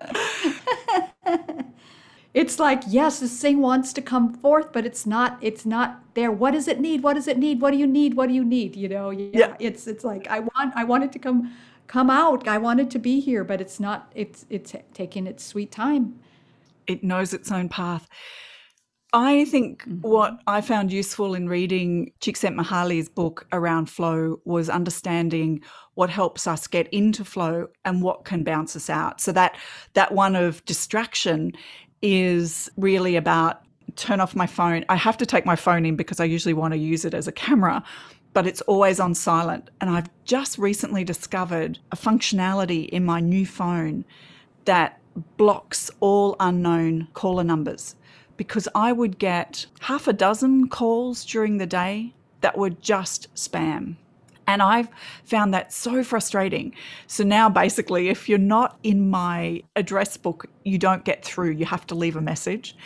it's 2.36 2.58
like, 2.58 2.82
yes, 2.86 3.20
this 3.20 3.40
thing 3.40 3.62
wants 3.62 3.94
to 3.94 4.02
come 4.02 4.34
forth, 4.34 4.70
but 4.70 4.84
it's 4.84 5.06
not, 5.06 5.38
it's 5.40 5.64
not 5.64 6.02
there. 6.12 6.30
What 6.30 6.50
does 6.50 6.68
it 6.68 6.78
need? 6.78 7.02
What 7.02 7.14
does 7.14 7.26
it 7.26 7.38
need? 7.38 7.62
What 7.62 7.70
do 7.70 7.78
you 7.78 7.86
need? 7.86 8.12
What 8.12 8.28
do 8.28 8.34
you 8.34 8.44
need? 8.44 8.76
You 8.76 8.90
know, 8.90 9.08
yeah, 9.08 9.30
Yeah. 9.32 9.56
it's, 9.58 9.86
it's 9.86 10.04
like, 10.04 10.28
I 10.28 10.40
want, 10.40 10.74
I 10.76 10.84
want 10.84 11.02
it 11.02 11.12
to 11.12 11.18
come, 11.18 11.50
come 11.86 12.10
out. 12.10 12.46
I 12.46 12.58
want 12.58 12.78
it 12.80 12.90
to 12.90 12.98
be 12.98 13.20
here, 13.20 13.42
but 13.42 13.62
it's 13.62 13.80
not, 13.80 14.12
it's, 14.14 14.44
it's 14.50 14.74
taking 14.92 15.26
its 15.26 15.42
sweet 15.44 15.72
time. 15.72 16.20
It 16.86 17.02
knows 17.02 17.32
its 17.32 17.50
own 17.50 17.70
path. 17.70 18.06
I 19.14 19.46
think 19.46 19.84
mm-hmm. 19.84 20.06
what 20.06 20.38
I 20.46 20.60
found 20.60 20.92
useful 20.92 21.34
in 21.34 21.48
reading 21.48 22.12
Csikszentmihalyi's 22.20 23.08
book 23.08 23.46
around 23.50 23.88
flow 23.88 24.40
was 24.44 24.68
understanding 24.68 25.62
what 25.94 26.10
helps 26.10 26.46
us 26.46 26.66
get 26.66 26.86
into 26.88 27.24
flow 27.24 27.68
and 27.86 28.02
what 28.02 28.26
can 28.26 28.44
bounce 28.44 28.76
us 28.76 28.90
out. 28.90 29.22
So 29.22 29.32
that 29.32 29.56
that 29.94 30.12
one 30.12 30.36
of 30.36 30.62
distraction 30.66 31.52
is 32.02 32.70
really 32.76 33.16
about 33.16 33.62
turn 33.96 34.20
off 34.20 34.34
my 34.34 34.46
phone. 34.46 34.84
I 34.88 34.96
have 34.96 35.16
to 35.18 35.26
take 35.26 35.46
my 35.46 35.56
phone 35.56 35.86
in 35.86 35.96
because 35.96 36.20
I 36.20 36.24
usually 36.24 36.54
want 36.54 36.74
to 36.74 36.78
use 36.78 37.04
it 37.04 37.14
as 37.14 37.26
a 37.26 37.32
camera, 37.32 37.82
but 38.32 38.46
it's 38.46 38.60
always 38.62 39.00
on 39.00 39.14
silent. 39.14 39.70
And 39.80 39.90
I've 39.90 40.10
just 40.24 40.58
recently 40.58 41.04
discovered 41.04 41.78
a 41.92 41.96
functionality 41.96 42.88
in 42.88 43.04
my 43.04 43.20
new 43.20 43.46
phone 43.46 44.04
that 44.64 45.00
blocks 45.36 45.90
all 46.00 46.36
unknown 46.40 47.08
caller 47.14 47.44
numbers 47.44 47.96
because 48.36 48.68
I 48.74 48.92
would 48.92 49.18
get 49.18 49.66
half 49.80 50.06
a 50.06 50.12
dozen 50.12 50.68
calls 50.68 51.24
during 51.24 51.56
the 51.56 51.66
day 51.66 52.12
that 52.42 52.58
were 52.58 52.70
just 52.70 53.32
spam. 53.34 53.96
And 54.46 54.62
I've 54.62 54.88
found 55.24 55.52
that 55.54 55.72
so 55.72 56.04
frustrating. 56.04 56.74
So 57.06 57.24
now, 57.24 57.48
basically, 57.48 58.08
if 58.08 58.28
you're 58.28 58.38
not 58.38 58.78
in 58.82 59.10
my 59.10 59.62
address 59.74 60.16
book, 60.16 60.46
you 60.64 60.78
don't 60.78 61.04
get 61.04 61.24
through. 61.24 61.50
You 61.50 61.66
have 61.66 61.86
to 61.88 61.94
leave 61.94 62.16
a 62.16 62.20
message. 62.20 62.76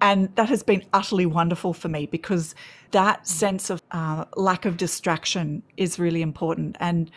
And 0.00 0.34
that 0.36 0.48
has 0.48 0.62
been 0.62 0.84
utterly 0.92 1.24
wonderful 1.24 1.72
for 1.72 1.88
me 1.88 2.06
because 2.06 2.54
that 2.90 3.26
sense 3.26 3.70
of 3.70 3.80
uh, 3.92 4.24
lack 4.36 4.64
of 4.64 4.76
distraction 4.76 5.62
is 5.76 5.98
really 5.98 6.20
important. 6.20 6.76
And 6.80 7.10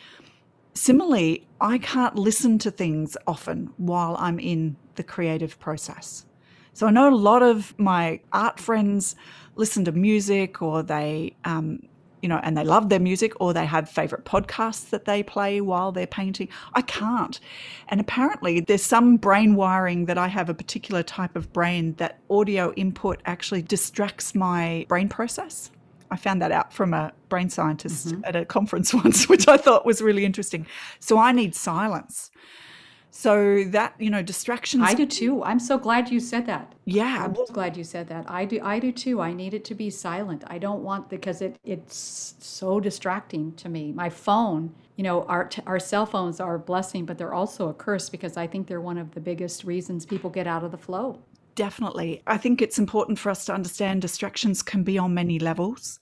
similarly, 0.73 1.47
I 1.59 1.79
can't 1.79 2.15
listen 2.15 2.59
to 2.59 2.71
things 2.71 3.17
often 3.25 3.73
while 3.77 4.15
I'm 4.19 4.39
in 4.39 4.77
the 4.95 5.03
creative 5.03 5.59
process. 5.59 6.25
So 6.73 6.85
I 6.85 6.91
know 6.91 7.09
a 7.09 7.15
lot 7.15 7.41
of 7.41 7.77
my 7.79 8.19
art 8.31 8.59
friends 8.59 9.15
listen 9.55 9.83
to 9.85 9.91
music 9.91 10.61
or 10.61 10.83
they 10.83 11.35
um, 11.43 11.81
you 12.21 12.29
know, 12.29 12.39
and 12.43 12.57
they 12.57 12.63
love 12.63 12.89
their 12.89 12.99
music 12.99 13.33
or 13.39 13.53
they 13.53 13.65
have 13.65 13.89
favorite 13.89 14.25
podcasts 14.25 14.89
that 14.89 15.05
they 15.05 15.23
play 15.23 15.61
while 15.61 15.91
they're 15.91 16.07
painting. 16.07 16.49
I 16.73 16.81
can't. 16.81 17.39
And 17.89 18.01
apparently, 18.01 18.59
there's 18.59 18.83
some 18.83 19.17
brain 19.17 19.55
wiring 19.55 20.05
that 20.05 20.17
I 20.17 20.27
have 20.27 20.49
a 20.49 20.53
particular 20.53 21.03
type 21.03 21.35
of 21.35 21.53
brain 21.53 21.93
that 21.95 22.19
audio 22.29 22.73
input 22.73 23.21
actually 23.25 23.61
distracts 23.61 24.33
my 24.33 24.85
brain 24.87 25.09
process. 25.09 25.71
I 26.09 26.15
found 26.15 26.41
that 26.41 26.51
out 26.51 26.73
from 26.73 26.93
a 26.93 27.11
brain 27.29 27.49
scientist 27.49 28.07
mm-hmm. 28.07 28.21
at 28.23 28.35
a 28.35 28.45
conference 28.45 28.93
once, 29.03 29.27
which 29.27 29.47
I 29.47 29.57
thought 29.57 29.85
was 29.85 30.01
really 30.01 30.25
interesting. 30.25 30.65
So 30.99 31.17
I 31.17 31.31
need 31.31 31.55
silence. 31.55 32.31
So 33.09 33.63
that, 33.65 33.95
you 33.99 34.09
know, 34.09 34.21
distractions. 34.21 34.83
I 34.85 34.93
do 34.93 35.05
too. 35.05 35.43
I'm 35.43 35.59
so 35.59 35.77
glad 35.77 36.09
you 36.11 36.19
said 36.19 36.45
that. 36.45 36.75
Yeah. 36.85 37.23
I'm 37.23 37.35
so 37.35 37.45
glad 37.47 37.75
you 37.75 37.83
said 37.83 38.07
that. 38.09 38.29
I 38.29 38.45
do 38.45 38.59
I 38.61 38.79
do 38.79 38.91
too. 38.91 39.21
I 39.21 39.33
need 39.33 39.53
it 39.53 39.65
to 39.65 39.75
be 39.75 39.89
silent. 39.89 40.43
I 40.47 40.57
don't 40.57 40.83
want 40.83 41.09
because 41.09 41.41
it 41.41 41.57
it's 41.63 42.35
so 42.39 42.79
distracting 42.79 43.53
to 43.53 43.69
me. 43.69 43.91
My 43.91 44.09
phone, 44.09 44.75
you 44.97 45.03
know, 45.03 45.23
our 45.23 45.49
our 45.65 45.79
cell 45.79 46.05
phones 46.05 46.39
are 46.39 46.55
a 46.55 46.59
blessing, 46.59 47.05
but 47.05 47.17
they're 47.17 47.33
also 47.33 47.69
a 47.69 47.73
curse 47.73 48.09
because 48.09 48.37
I 48.37 48.45
think 48.45 48.67
they're 48.67 48.81
one 48.81 48.97
of 48.97 49.11
the 49.15 49.21
biggest 49.21 49.63
reasons 49.63 50.05
people 50.05 50.29
get 50.29 50.45
out 50.45 50.63
of 50.63 50.71
the 50.71 50.77
flow. 50.77 51.19
Definitely. 51.55 52.21
I 52.27 52.37
think 52.37 52.61
it's 52.61 52.77
important 52.77 53.17
for 53.17 53.31
us 53.31 53.45
to 53.45 53.53
understand 53.53 54.03
distractions 54.03 54.61
can 54.61 54.83
be 54.83 54.99
on 54.99 55.15
many 55.15 55.39
levels. 55.39 55.99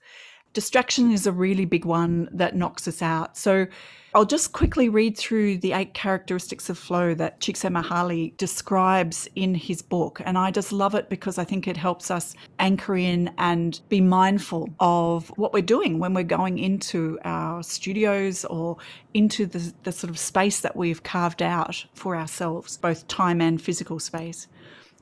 Distraction 0.55 1.11
is 1.11 1.27
a 1.27 1.33
really 1.33 1.65
big 1.65 1.83
one 1.83 2.29
that 2.31 2.55
knocks 2.55 2.87
us 2.87 3.01
out. 3.01 3.37
So 3.37 3.67
I'll 4.13 4.23
just 4.23 4.53
quickly 4.53 4.87
read 4.87 5.17
through 5.17 5.57
the 5.57 5.73
eight 5.73 5.93
characteristics 5.93 6.69
of 6.69 6.77
flow 6.77 7.13
that 7.15 7.41
Csikszentmihalyi 7.41 8.37
describes 8.37 9.27
in 9.35 9.53
his 9.53 9.81
book. 9.81 10.21
And 10.23 10.37
I 10.37 10.51
just 10.51 10.71
love 10.71 10.95
it 10.95 11.09
because 11.09 11.37
I 11.37 11.43
think 11.43 11.67
it 11.67 11.75
helps 11.75 12.09
us 12.09 12.35
anchor 12.57 12.95
in 12.95 13.33
and 13.37 13.81
be 13.89 13.99
mindful 13.99 14.69
of 14.79 15.27
what 15.35 15.51
we're 15.51 15.61
doing 15.61 15.99
when 15.99 16.13
we're 16.13 16.23
going 16.23 16.57
into 16.57 17.19
our 17.25 17.61
studios 17.61 18.45
or 18.45 18.77
into 19.13 19.45
the, 19.45 19.73
the 19.83 19.91
sort 19.91 20.09
of 20.09 20.17
space 20.17 20.61
that 20.61 20.77
we've 20.77 21.03
carved 21.03 21.41
out 21.41 21.85
for 21.95 22.15
ourselves, 22.15 22.77
both 22.77 23.05
time 23.09 23.41
and 23.41 23.61
physical 23.61 23.99
space. 23.99 24.47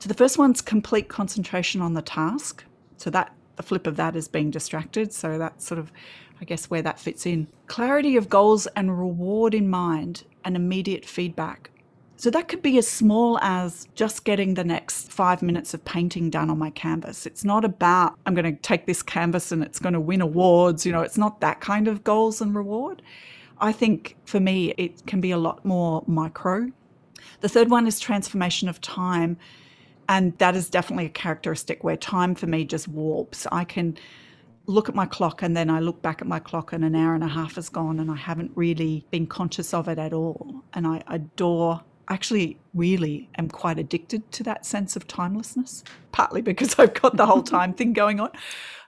So 0.00 0.08
the 0.08 0.14
first 0.14 0.36
one's 0.36 0.60
complete 0.60 1.08
concentration 1.08 1.80
on 1.80 1.94
the 1.94 2.02
task. 2.02 2.64
So 2.96 3.10
that 3.10 3.32
the 3.56 3.62
flip 3.62 3.86
of 3.86 3.96
that 3.96 4.16
is 4.16 4.28
being 4.28 4.50
distracted. 4.50 5.12
So 5.12 5.38
that's 5.38 5.64
sort 5.64 5.78
of, 5.78 5.92
I 6.40 6.44
guess, 6.44 6.70
where 6.70 6.82
that 6.82 6.98
fits 6.98 7.26
in. 7.26 7.48
Clarity 7.66 8.16
of 8.16 8.28
goals 8.28 8.66
and 8.68 8.98
reward 8.98 9.54
in 9.54 9.68
mind 9.68 10.24
and 10.44 10.56
immediate 10.56 11.04
feedback. 11.04 11.70
So 12.16 12.30
that 12.30 12.48
could 12.48 12.62
be 12.62 12.78
as 12.78 12.86
small 12.86 13.38
as 13.40 13.88
just 13.94 14.24
getting 14.24 14.54
the 14.54 14.64
next 14.64 15.10
five 15.10 15.42
minutes 15.42 15.74
of 15.74 15.84
painting 15.84 16.30
done 16.30 16.48
on 16.48 16.58
my 16.58 16.70
canvas. 16.70 17.26
It's 17.26 17.44
not 17.44 17.64
about, 17.64 18.14
I'm 18.24 18.34
going 18.34 18.54
to 18.54 18.62
take 18.62 18.86
this 18.86 19.02
canvas 19.02 19.50
and 19.50 19.62
it's 19.62 19.80
going 19.80 19.94
to 19.94 20.00
win 20.00 20.20
awards. 20.20 20.86
You 20.86 20.92
know, 20.92 21.02
it's 21.02 21.18
not 21.18 21.40
that 21.40 21.60
kind 21.60 21.88
of 21.88 22.04
goals 22.04 22.40
and 22.40 22.54
reward. 22.54 23.02
I 23.58 23.72
think 23.72 24.16
for 24.24 24.40
me, 24.40 24.74
it 24.78 25.06
can 25.06 25.20
be 25.20 25.32
a 25.32 25.38
lot 25.38 25.64
more 25.64 26.04
micro. 26.06 26.70
The 27.40 27.48
third 27.48 27.68
one 27.68 27.86
is 27.86 27.98
transformation 27.98 28.68
of 28.68 28.80
time. 28.80 29.36
And 30.08 30.36
that 30.38 30.54
is 30.54 30.68
definitely 30.68 31.06
a 31.06 31.10
characteristic 31.10 31.82
where 31.84 31.96
time 31.96 32.34
for 32.34 32.46
me 32.46 32.64
just 32.64 32.88
warps. 32.88 33.46
I 33.50 33.64
can 33.64 33.96
look 34.66 34.88
at 34.88 34.94
my 34.94 35.06
clock 35.06 35.42
and 35.42 35.56
then 35.56 35.70
I 35.70 35.80
look 35.80 36.00
back 36.02 36.22
at 36.22 36.28
my 36.28 36.38
clock 36.38 36.72
and 36.72 36.84
an 36.84 36.94
hour 36.94 37.14
and 37.14 37.24
a 37.24 37.28
half 37.28 37.56
has 37.56 37.68
gone 37.68 38.00
and 38.00 38.10
I 38.10 38.16
haven't 38.16 38.52
really 38.54 39.04
been 39.10 39.26
conscious 39.26 39.74
of 39.74 39.88
it 39.88 39.98
at 39.98 40.12
all. 40.12 40.62
And 40.72 40.86
I 40.86 41.02
adore, 41.06 41.82
actually, 42.08 42.58
really 42.72 43.28
am 43.36 43.48
quite 43.48 43.78
addicted 43.78 44.30
to 44.32 44.42
that 44.44 44.64
sense 44.64 44.96
of 44.96 45.06
timelessness, 45.06 45.84
partly 46.12 46.40
because 46.40 46.74
I've 46.78 46.94
got 46.94 47.16
the 47.16 47.26
whole 47.26 47.42
time 47.42 47.74
thing 47.74 47.92
going 47.92 48.20
on. 48.20 48.30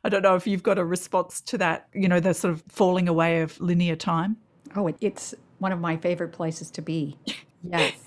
I 0.04 0.08
don't 0.08 0.22
know 0.22 0.36
if 0.36 0.46
you've 0.46 0.62
got 0.62 0.78
a 0.78 0.84
response 0.84 1.40
to 1.42 1.58
that, 1.58 1.88
you 1.92 2.08
know, 2.08 2.20
the 2.20 2.32
sort 2.32 2.54
of 2.54 2.62
falling 2.68 3.08
away 3.08 3.40
of 3.40 3.60
linear 3.60 3.96
time. 3.96 4.36
Oh, 4.74 4.94
it's 5.00 5.34
one 5.58 5.72
of 5.72 5.80
my 5.80 5.96
favorite 5.96 6.32
places 6.32 6.70
to 6.72 6.82
be. 6.82 7.16
Yes. 7.68 8.05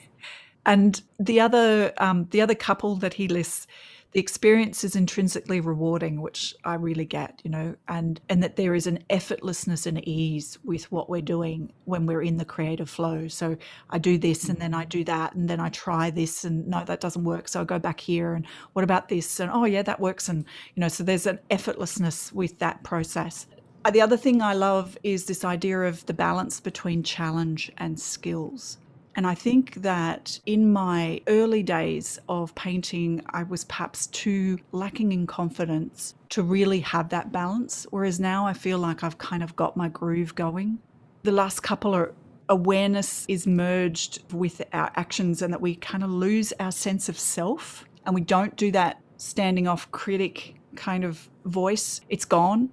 And 0.66 1.02
the 1.20 1.40
other 1.40 1.94
um, 1.98 2.28
the 2.32 2.42
other 2.42 2.56
couple 2.56 2.96
that 2.98 3.14
he 3.14 3.28
lists, 3.28 3.66
the 4.12 4.20
experience 4.20 4.84
is 4.84 4.96
intrinsically 4.96 5.60
rewarding, 5.62 6.22
which 6.22 6.56
I 6.64 6.76
really 6.76 7.06
get, 7.06 7.42
you 7.44 7.52
know, 7.52 7.76
and 7.88 8.20
and 8.28 8.44
that 8.44 8.56
there 8.56 8.74
is 8.76 8.88
an 8.88 9.04
effortlessness 9.10 9.86
and 9.86 10.06
ease 10.08 10.58
with 10.64 10.92
what 10.92 11.10
we're 11.10 11.22
doing 11.22 11.72
when 11.86 12.06
we're 12.06 12.24
in 12.24 12.38
the 12.38 12.46
creative 12.46 12.90
flow. 12.90 13.28
So 13.28 13.56
I 13.90 14.00
do 14.00 14.18
this 14.18 14.50
and 14.50 14.60
then 14.60 14.74
I 14.74 14.86
do 14.86 15.04
that 15.06 15.36
and 15.36 15.50
then 15.50 15.60
I 15.60 15.70
try 15.70 16.10
this 16.10 16.44
and 16.44 16.68
no, 16.68 16.84
that 16.86 17.02
doesn't 17.02 17.24
work. 17.24 17.48
So 17.48 17.62
I 17.62 17.64
go 17.64 17.80
back 17.80 18.00
here 18.00 18.34
and 18.34 18.46
what 18.74 18.84
about 18.84 19.10
this? 19.10 19.40
And 19.40 19.52
oh 19.52 19.66
yeah, 19.66 19.84
that 19.84 20.00
works. 20.00 20.28
And 20.28 20.44
you 20.76 20.82
know, 20.82 20.88
so 20.88 21.04
there's 21.04 21.28
an 21.28 21.40
effortlessness 21.50 22.32
with 22.34 22.60
that 22.60 22.84
process. 22.84 23.48
The 23.92 24.02
other 24.02 24.18
thing 24.18 24.42
I 24.42 24.54
love 24.54 24.98
is 25.04 25.26
this 25.26 25.46
idea 25.46 25.82
of 25.82 26.06
the 26.06 26.14
balance 26.14 26.60
between 26.60 27.02
challenge 27.02 27.72
and 27.78 28.00
skills. 28.00 28.78
And 29.16 29.26
I 29.28 29.36
think 29.36 29.76
that 29.82 30.40
in 30.46 30.72
my 30.72 31.22
early 31.28 31.64
days 31.64 32.20
of 32.30 32.54
painting, 32.56 33.22
I 33.32 33.44
was 33.44 33.64
perhaps 33.66 34.08
too 34.08 34.60
lacking 34.72 35.12
in 35.12 35.28
confidence 35.28 36.14
to 36.30 36.44
really 36.44 36.80
have 36.82 37.10
that 37.10 37.32
balance. 37.32 37.86
Whereas 37.90 38.20
now 38.20 38.46
I 38.46 38.54
feel 38.54 38.78
like 38.78 39.04
I've 39.04 39.18
kind 39.18 39.44
of 39.44 39.56
got 39.56 39.76
my 39.76 39.90
groove 39.90 40.36
going. 40.36 40.80
The 41.24 41.32
last 41.32 41.62
couple 41.62 41.94
are 41.96 42.14
awareness 42.50 43.26
is 43.28 43.46
merged 43.46 44.24
with 44.34 44.62
our 44.74 44.92
actions 44.96 45.42
and 45.42 45.54
that 45.54 45.62
we 45.62 45.76
kind 45.76 46.04
of 46.04 46.10
lose 46.10 46.52
our 46.60 46.72
sense 46.72 47.08
of 47.08 47.18
self 47.18 47.86
and 48.06 48.16
we 48.16 48.22
don't 48.22 48.56
do 48.56 48.72
that 48.72 49.00
standing 49.18 49.68
off 49.68 49.92
critic 49.92 50.56
kind 50.76 51.04
of 51.04 51.30
voice. 51.46 52.02
It's 52.10 52.26
gone 52.26 52.72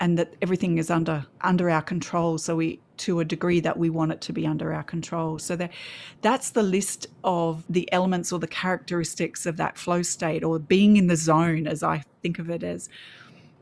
and 0.00 0.18
that 0.18 0.34
everything 0.42 0.78
is 0.78 0.90
under 0.90 1.26
under 1.42 1.70
our 1.70 1.82
control 1.82 2.38
so 2.38 2.56
we 2.56 2.80
to 3.00 3.20
a 3.20 3.24
degree 3.24 3.60
that 3.60 3.78
we 3.78 3.90
want 3.90 4.12
it 4.12 4.20
to 4.22 4.32
be 4.32 4.46
under 4.46 4.72
our 4.72 4.82
control. 4.82 5.38
So 5.38 5.56
that 5.56 5.72
that's 6.20 6.50
the 6.50 6.62
list 6.62 7.06
of 7.24 7.64
the 7.68 7.90
elements 7.92 8.32
or 8.32 8.38
the 8.38 8.46
characteristics 8.46 9.46
of 9.46 9.56
that 9.56 9.78
flow 9.78 10.02
state 10.02 10.44
or 10.44 10.58
being 10.58 10.96
in 10.96 11.06
the 11.06 11.16
zone 11.16 11.66
as 11.66 11.82
I 11.82 12.04
think 12.22 12.38
of 12.38 12.50
it 12.50 12.62
as. 12.62 12.88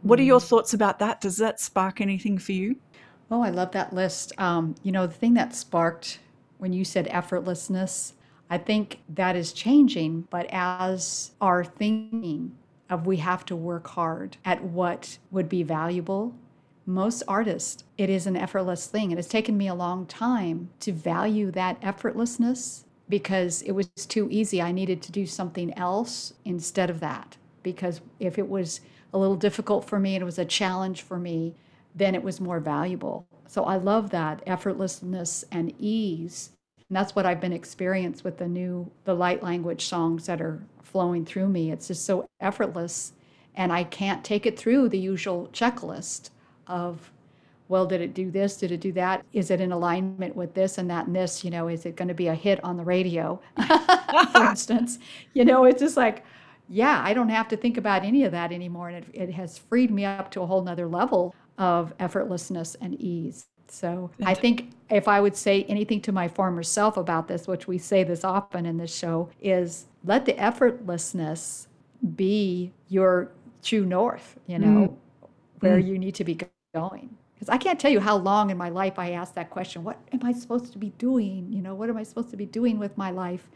What 0.03 0.21
are 0.21 0.25
your 0.25 0.41
mm. 0.41 0.49
thoughts 0.49 0.75
about 0.75 0.99
that? 1.01 1.21
Does 1.21 1.39
that 1.39 1.61
spark 1.61 2.01
anything 2.01 2.39
for 2.39 2.53
you? 2.53 2.77
Oh, 3.31 3.43
I 3.43 3.51
love 3.51 3.73
that 3.73 3.93
list. 3.93 4.33
Um, 4.39 4.75
you 4.83 4.93
know, 4.93 5.07
the 5.07 5.15
thing 5.15 5.35
that 5.35 5.55
sparked 5.55 6.21
when 6.59 6.73
you 6.73 6.85
said 6.85 7.07
effortlessness, 7.09 8.13
I 8.51 8.59
think 8.59 9.01
that 9.09 9.37
is 9.37 9.53
changing, 9.53 10.27
but 10.31 10.47
as 10.51 11.33
our 11.41 11.65
thinking 11.65 12.57
of 12.91 13.07
we 13.07 13.19
have 13.19 13.45
to 13.47 13.57
work 13.57 13.87
hard 13.89 14.37
at 14.45 14.63
what 14.65 15.19
would 15.31 15.49
be 15.49 15.63
valuable 15.63 16.35
most 16.89 17.23
artists, 17.29 17.85
it 17.99 18.09
is 18.09 18.27
an 18.27 18.35
effortless 18.35 18.87
thing. 18.87 19.11
It 19.11 19.19
has 19.19 19.29
taken 19.29 19.59
me 19.59 19.69
a 19.69 19.75
long 19.75 20.07
time 20.07 20.71
to 20.81 20.91
value 20.91 21.51
that 21.51 21.79
effortlessness 21.83 22.85
because 23.11 23.61
it 23.63 23.73
was 23.73 23.89
too 23.89 24.27
easy. 24.31 24.63
I 24.63 24.73
needed 24.73 25.03
to 25.03 25.13
do 25.13 25.27
something 25.27 25.77
else 25.79 26.33
instead 26.47 26.89
of 26.89 27.01
that. 27.01 27.37
Because 27.63 28.01
if 28.19 28.39
it 28.39 28.49
was 28.49 28.81
a 29.13 29.19
little 29.19 29.37
difficult 29.37 29.85
for 29.85 30.01
me 30.01 30.15
and 30.15 30.23
it 30.23 30.25
was 30.25 30.39
a 30.39 30.47
challenge 30.47 31.03
for 31.03 31.19
me, 31.19 31.55
then 31.95 32.15
it 32.15 32.23
was 32.23 32.41
more 32.41 32.59
valuable. 32.59 33.27
So 33.47 33.65
I 33.65 33.77
love 33.77 34.09
that 34.11 34.45
effortlessness 34.47 35.45
and 35.53 35.75
ease. 35.79 36.53
And 36.89 36.97
that's 36.97 37.15
what 37.15 37.27
I've 37.27 37.41
been 37.41 37.53
experienced 37.53 38.25
with 38.25 38.39
the 38.39 38.49
new 38.49 38.91
the 39.05 39.15
light 39.15 39.43
language 39.43 39.85
songs 39.85 40.25
that 40.25 40.41
are 40.41 40.63
flowing 40.83 41.27
through 41.27 41.49
me. 41.49 41.71
It's 41.71 41.89
just 41.89 42.07
so 42.07 42.27
effortless 42.41 43.13
and 43.55 43.73
I 43.73 43.85
can't 43.85 44.25
take 44.25 44.47
it 44.47 44.59
through 44.59 44.89
the 44.89 44.99
usual 44.99 45.51
checklist 45.53 46.31
of 46.69 47.13
well 47.69 47.85
did 47.85 48.01
it 48.01 48.15
do 48.15 48.31
this? 48.31 48.57
Did 48.57 48.73
it 48.73 48.81
do 48.81 48.93
that? 48.93 49.27
Is 49.35 49.51
it 49.51 49.61
in 49.61 49.73
alignment 49.73 50.35
with 50.35 50.55
this 50.55 50.79
and 50.79 50.89
that 50.91 51.07
and 51.07 51.15
this? 51.15 51.45
You 51.45 51.51
know 51.51 51.69
is 51.69 51.87
it 51.87 51.97
going 51.97 52.09
to 52.09 52.15
be 52.15 52.29
a 52.29 52.35
hit 52.35 52.63
on 52.65 52.77
the 52.77 52.85
radio 52.85 53.41
for 54.33 54.45
instance? 54.45 54.99
You 55.35 55.45
know 55.45 55.65
it's 55.65 55.81
just 55.81 55.97
like 55.97 56.25
yeah 56.69 57.01
i 57.05 57.15
don't 57.15 57.29
have 57.29 57.49
to 57.49 57.57
think 57.57 57.77
about 57.77 58.05
any 58.05 58.25
of 58.25 58.33
that 58.33 58.53
anymore 58.53 58.91
and 58.91 59.05
it, 59.15 59.31
it 59.31 59.33
has 59.33 59.59
freed 59.59 59.91
me 59.91 60.05
up 60.05 60.31
to 60.31 60.43
a 60.43 60.47
whole 60.47 60.63
nother 60.63 60.87
level 60.87 61.35
of 61.57 61.97
effortlessness 61.99 62.77
and 62.81 62.95
ease. 63.01 63.47
So 63.71 64.11
i 64.25 64.33
think 64.33 64.71
if 64.89 65.09
i 65.09 65.21
would 65.21 65.37
say 65.37 65.65
anything 65.65 66.01
to 66.03 66.13
my 66.13 66.27
former 66.27 66.63
self 66.63 66.97
about 66.97 67.29
this 67.29 67.47
which 67.47 67.69
we 67.69 67.77
say 67.77 68.03
this 68.03 68.25
often 68.25 68.65
in 68.65 68.79
this 68.79 68.95
show 68.95 69.29
is 69.43 69.87
let 70.05 70.25
the 70.25 70.33
effortlessness 70.35 71.67
be 72.17 72.73
your 72.89 73.33
true 73.63 73.85
north 73.85 74.39
you 74.47 74.59
know 74.59 74.89
mm. 74.89 74.97
where 75.61 75.79
mm. 75.79 75.87
you 75.87 75.99
need 75.99 76.15
to 76.15 76.25
be 76.25 76.39
going? 76.75 77.17
Because 77.35 77.49
i 77.49 77.57
can't 77.57 77.79
tell 77.79 77.91
you 77.91 78.01
how 78.01 78.17
long 78.17 78.51
in 78.51 78.57
my 78.57 78.69
life 78.69 78.99
i 78.99 79.13
asked 79.13 79.35
that 79.37 79.51
question 79.51 79.85
what 79.85 79.99
am 80.13 80.21
i 80.25 80.33
supposed 80.33 80.73
to 80.73 80.79
be 80.79 80.91
doing? 80.99 81.53
You 81.53 81.63
know 81.63 81.75
what 81.75 81.89
am 81.89 81.97
i 81.97 82.03
supposed 82.03 82.31
to 82.31 82.37
be 82.37 82.47
doing 82.47 82.79
with 82.79 82.97
my 82.99 83.11
life? 83.11 83.49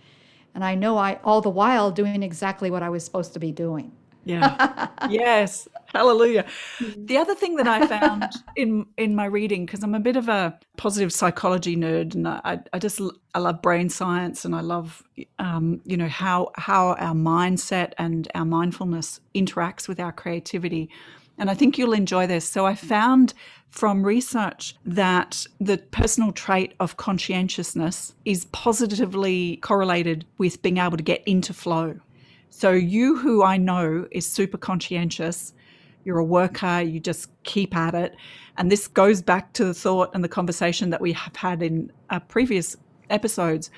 And 0.54 0.64
i 0.64 0.74
know 0.74 0.96
i 0.96 1.18
all 1.24 1.40
the 1.40 1.50
while 1.50 1.90
doing 1.90 2.22
exactly 2.22 2.70
what 2.70 2.82
i 2.82 2.88
was 2.88 3.04
supposed 3.04 3.32
to 3.34 3.38
be 3.38 3.52
doing. 3.52 3.92
Yeah. 4.24 4.88
Yes. 5.10 5.66
Hallelujah. 5.86 6.44
Mm-hmm. 6.78 7.06
the 7.06 7.18
other 7.18 7.34
thing 7.34 7.56
that 7.56 7.66
i 7.66 7.86
found 7.86 8.24
in 8.56 8.86
in 8.96 9.14
my 9.14 9.26
reading 9.26 9.66
because 9.66 9.82
i'm 9.82 9.94
a 9.94 10.00
bit 10.00 10.16
of 10.16 10.28
a 10.28 10.58
positive 10.76 11.12
psychology 11.12 11.76
nerd 11.76 12.14
and 12.14 12.26
i 12.26 12.60
i 12.72 12.78
just 12.78 13.00
i 13.34 13.38
love 13.38 13.60
brain 13.60 13.90
science 13.90 14.44
and 14.46 14.54
i 14.54 14.60
love 14.60 15.02
um, 15.38 15.82
you 15.84 15.96
know 15.96 16.08
how 16.08 16.50
how 16.56 16.94
our 16.94 17.14
mindset 17.14 17.92
and 17.98 18.28
our 18.34 18.46
mindfulness 18.46 19.20
interacts 19.34 19.86
with 19.86 20.00
our 20.00 20.12
creativity 20.12 20.88
And 21.38 21.50
I 21.50 21.54
think 21.54 21.78
you'll 21.78 21.92
enjoy 21.92 22.26
this. 22.26 22.48
So 22.48 22.66
I 22.66 22.74
found 22.74 23.34
from 23.70 24.04
research 24.04 24.76
that 24.84 25.46
the 25.58 25.78
personal 25.78 26.30
trait 26.30 26.74
of 26.78 26.98
conscientiousness 26.98 28.14
is 28.24 28.44
positively 28.46 29.56
correlated 29.56 30.26
with 30.36 30.60
being 30.60 30.76
able 30.76 30.98
to 30.98 31.02
get 31.02 31.22
into 31.26 31.54
flow. 31.54 31.98
So 32.50 32.70
you 32.72 33.16
who 33.16 33.42
I 33.42 33.56
know 33.56 34.06
is 34.10 34.30
super 34.30 34.58
conscientious, 34.58 35.54
you're 36.04 36.18
a 36.18 36.24
worker, 36.24 36.82
you 36.82 37.00
just 37.00 37.30
keep 37.44 37.74
at 37.74 37.94
it. 37.94 38.14
And 38.58 38.70
this 38.70 38.86
goes 38.86 39.22
back 39.22 39.54
to 39.54 39.64
the 39.64 39.74
thought 39.74 40.10
and 40.12 40.22
the 40.22 40.28
conversation 40.28 40.90
that 40.90 41.00
we 41.00 41.12
have 41.12 41.34
had 41.34 41.62
in 41.62 41.90
uh, 42.10 42.20
previous 42.20 42.76
episodes 43.08 43.70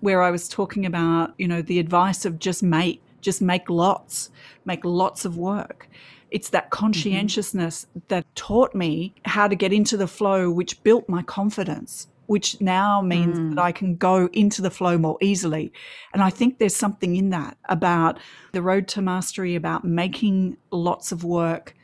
where 0.00 0.22
I 0.22 0.30
was 0.30 0.48
talking 0.48 0.86
about, 0.86 1.34
you 1.36 1.46
know, 1.46 1.60
the 1.60 1.78
advice 1.78 2.24
of 2.24 2.38
just 2.38 2.62
make, 2.62 3.02
just 3.20 3.42
make 3.42 3.68
lots, 3.68 4.30
make 4.64 4.84
lots 4.84 5.26
of 5.26 5.36
work. 5.36 5.88
It's 6.30 6.50
that 6.50 6.70
conscientiousness 6.70 7.86
mm-hmm. 7.86 8.00
that 8.08 8.26
taught 8.34 8.74
me 8.74 9.14
how 9.24 9.48
to 9.48 9.54
get 9.54 9.72
into 9.72 9.96
the 9.96 10.06
flow, 10.06 10.50
which 10.50 10.82
built 10.82 11.08
my 11.08 11.22
confidence, 11.22 12.08
which 12.26 12.60
now 12.60 13.00
means 13.00 13.38
mm. 13.38 13.54
that 13.54 13.62
I 13.62 13.72
can 13.72 13.96
go 13.96 14.28
into 14.32 14.62
the 14.62 14.70
flow 14.70 14.98
more 14.98 15.18
easily. 15.20 15.72
And 16.12 16.22
I 16.22 16.30
think 16.30 16.58
there's 16.58 16.76
something 16.76 17.16
in 17.16 17.30
that 17.30 17.56
about 17.68 18.18
the 18.52 18.62
road 18.62 18.88
to 18.88 19.02
mastery, 19.02 19.54
about 19.54 19.84
making 19.84 20.56
lots 20.70 21.12
of 21.12 21.24
work 21.24 21.74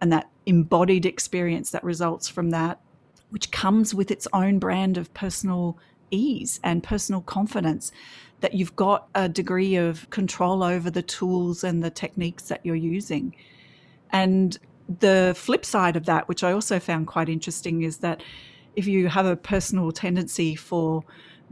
and 0.00 0.12
that 0.12 0.28
embodied 0.46 1.06
experience 1.06 1.70
that 1.70 1.84
results 1.84 2.28
from 2.28 2.50
that, 2.50 2.80
which 3.30 3.50
comes 3.50 3.94
with 3.94 4.10
its 4.10 4.26
own 4.32 4.58
brand 4.58 4.96
of 4.96 5.12
personal 5.14 5.78
ease 6.10 6.60
and 6.62 6.82
personal 6.82 7.20
confidence 7.20 7.92
that 8.40 8.54
you've 8.54 8.76
got 8.76 9.08
a 9.14 9.28
degree 9.28 9.76
of 9.76 10.08
control 10.10 10.62
over 10.62 10.90
the 10.90 11.02
tools 11.02 11.64
and 11.64 11.82
the 11.82 11.90
techniques 11.90 12.44
that 12.44 12.64
you're 12.64 12.74
using. 12.74 13.34
And 14.12 14.58
the 15.00 15.34
flip 15.36 15.64
side 15.64 15.96
of 15.96 16.04
that, 16.06 16.28
which 16.28 16.44
I 16.44 16.52
also 16.52 16.78
found 16.78 17.06
quite 17.06 17.28
interesting, 17.28 17.82
is 17.82 17.98
that 17.98 18.22
if 18.76 18.86
you 18.86 19.08
have 19.08 19.26
a 19.26 19.36
personal 19.36 19.92
tendency 19.92 20.54
for 20.54 21.04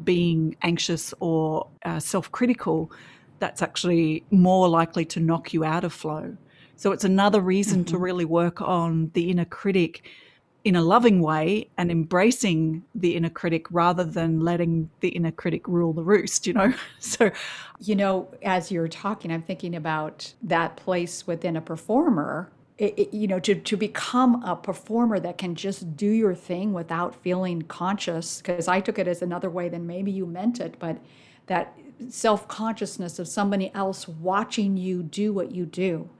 being 0.05 0.57
anxious 0.62 1.12
or 1.20 1.68
uh, 1.85 2.01
self 2.01 2.31
critical, 2.33 2.90
that's 3.38 3.62
actually 3.62 4.25
more 4.31 4.68
likely 4.68 5.05
to 5.07 5.20
knock 5.20 5.53
you 5.53 5.64
out 5.64 5.85
of 5.85 5.92
flow. 5.92 6.37
So 6.77 6.92
it's 6.92 7.05
another 7.05 7.40
reason 7.40 7.81
mm-hmm. 7.81 7.90
to 7.94 7.99
really 7.99 8.25
work 8.25 8.61
on 8.61 9.11
the 9.14 9.31
inner 9.31 9.44
critic 9.44 10.09
in 10.64 10.77
a 10.77 10.83
loving 10.83 11.20
way 11.20 11.68
and 11.79 11.90
embracing 11.90 12.85
the 12.94 13.16
inner 13.16 13.31
critic 13.31 13.66
rather 13.70 14.05
than 14.05 14.40
letting 14.40 14.90
the 15.01 15.09
inner 15.09 15.31
critic 15.31 15.66
rule 15.66 15.92
the 15.92 16.03
roost, 16.03 16.46
you 16.46 16.53
know? 16.53 16.75
So, 16.99 17.31
you 17.81 17.96
know, 17.96 18.29
as 18.42 18.70
you're 18.70 18.88
talking, 18.88 19.33
I'm 19.33 19.42
thinking 19.42 19.75
about 19.75 20.35
that 20.42 20.77
place 20.77 21.27
within 21.27 21.57
a 21.57 21.61
performer. 21.61 22.51
It, 22.77 22.99
it, 22.99 23.14
you 23.14 23.27
know, 23.27 23.40
to, 23.40 23.55
to 23.55 23.77
become 23.77 24.42
a 24.44 24.55
performer 24.55 25.18
that 25.20 25.38
can 25.38 25.55
just 25.55 25.96
do 25.96 26.07
your 26.07 26.35
thing 26.35 26.73
without 26.73 27.14
feeling 27.14 27.62
conscious, 27.62 28.38
because 28.38 28.68
I 28.68 28.81
took 28.81 28.99
it 28.99 29.09
as 29.09 29.23
another 29.23 29.51
way 29.51 29.68
than 29.68 29.87
maybe 29.87 30.11
you 30.11 30.27
meant 30.27 30.61
it, 30.61 30.77
but 30.79 30.99
that 31.46 31.77
self 32.09 32.49
consciousness 32.49 33.18
of 33.18 33.29
somebody 33.29 33.70
else 33.75 34.07
watching 34.07 34.77
you 34.77 35.03
do 35.03 35.33
what 35.33 35.53
you 35.53 35.64
do 35.66 36.11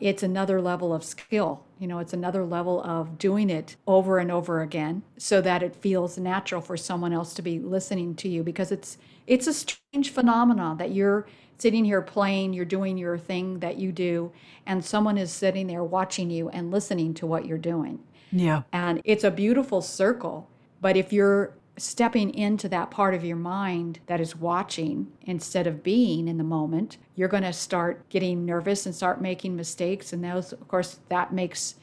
it's 0.00 0.22
another 0.22 0.60
level 0.60 0.92
of 0.92 1.04
skill. 1.04 1.64
You 1.78 1.88
know, 1.88 1.98
it's 1.98 2.12
another 2.12 2.44
level 2.44 2.82
of 2.82 3.18
doing 3.18 3.50
it 3.50 3.76
over 3.86 4.18
and 4.18 4.30
over 4.30 4.62
again 4.62 5.02
so 5.18 5.40
that 5.40 5.62
it 5.62 5.74
feels 5.74 6.16
natural 6.18 6.60
for 6.60 6.76
someone 6.76 7.12
else 7.12 7.34
to 7.34 7.42
be 7.42 7.58
listening 7.58 8.14
to 8.16 8.28
you 8.28 8.42
because 8.42 8.70
it's 8.70 8.98
it's 9.26 9.46
a 9.46 9.54
strange 9.54 10.10
phenomenon 10.10 10.76
that 10.76 10.92
you're 10.92 11.26
sitting 11.58 11.84
here 11.84 12.02
playing, 12.02 12.52
you're 12.52 12.64
doing 12.64 12.98
your 12.98 13.16
thing 13.16 13.60
that 13.60 13.76
you 13.76 13.92
do, 13.92 14.32
and 14.66 14.84
someone 14.84 15.16
is 15.16 15.32
sitting 15.32 15.66
there 15.66 15.84
watching 15.84 16.30
you 16.30 16.48
and 16.50 16.70
listening 16.70 17.14
to 17.14 17.26
what 17.26 17.46
you're 17.46 17.58
doing. 17.58 17.98
Yeah. 18.32 18.62
And 18.72 19.00
it's 19.04 19.24
a 19.24 19.30
beautiful 19.30 19.80
circle. 19.80 20.48
But 20.80 20.96
if 20.96 21.12
you're 21.12 21.54
stepping 21.76 22.32
into 22.34 22.68
that 22.68 22.90
part 22.90 23.14
of 23.14 23.24
your 23.24 23.36
mind 23.36 24.00
that 24.06 24.20
is 24.20 24.36
watching 24.36 25.08
instead 25.22 25.66
of 25.66 25.82
being 25.82 26.28
in 26.28 26.38
the 26.38 26.44
moment, 26.44 26.98
you're 27.16 27.28
going 27.28 27.42
to 27.42 27.52
start 27.52 28.08
getting 28.08 28.44
nervous 28.44 28.86
and 28.86 28.94
start 28.94 29.20
making 29.20 29.56
mistakes. 29.56 30.12
And 30.12 30.22
those, 30.22 30.52
of 30.52 30.68
course, 30.68 31.00
that 31.08 31.32
makes 31.32 31.74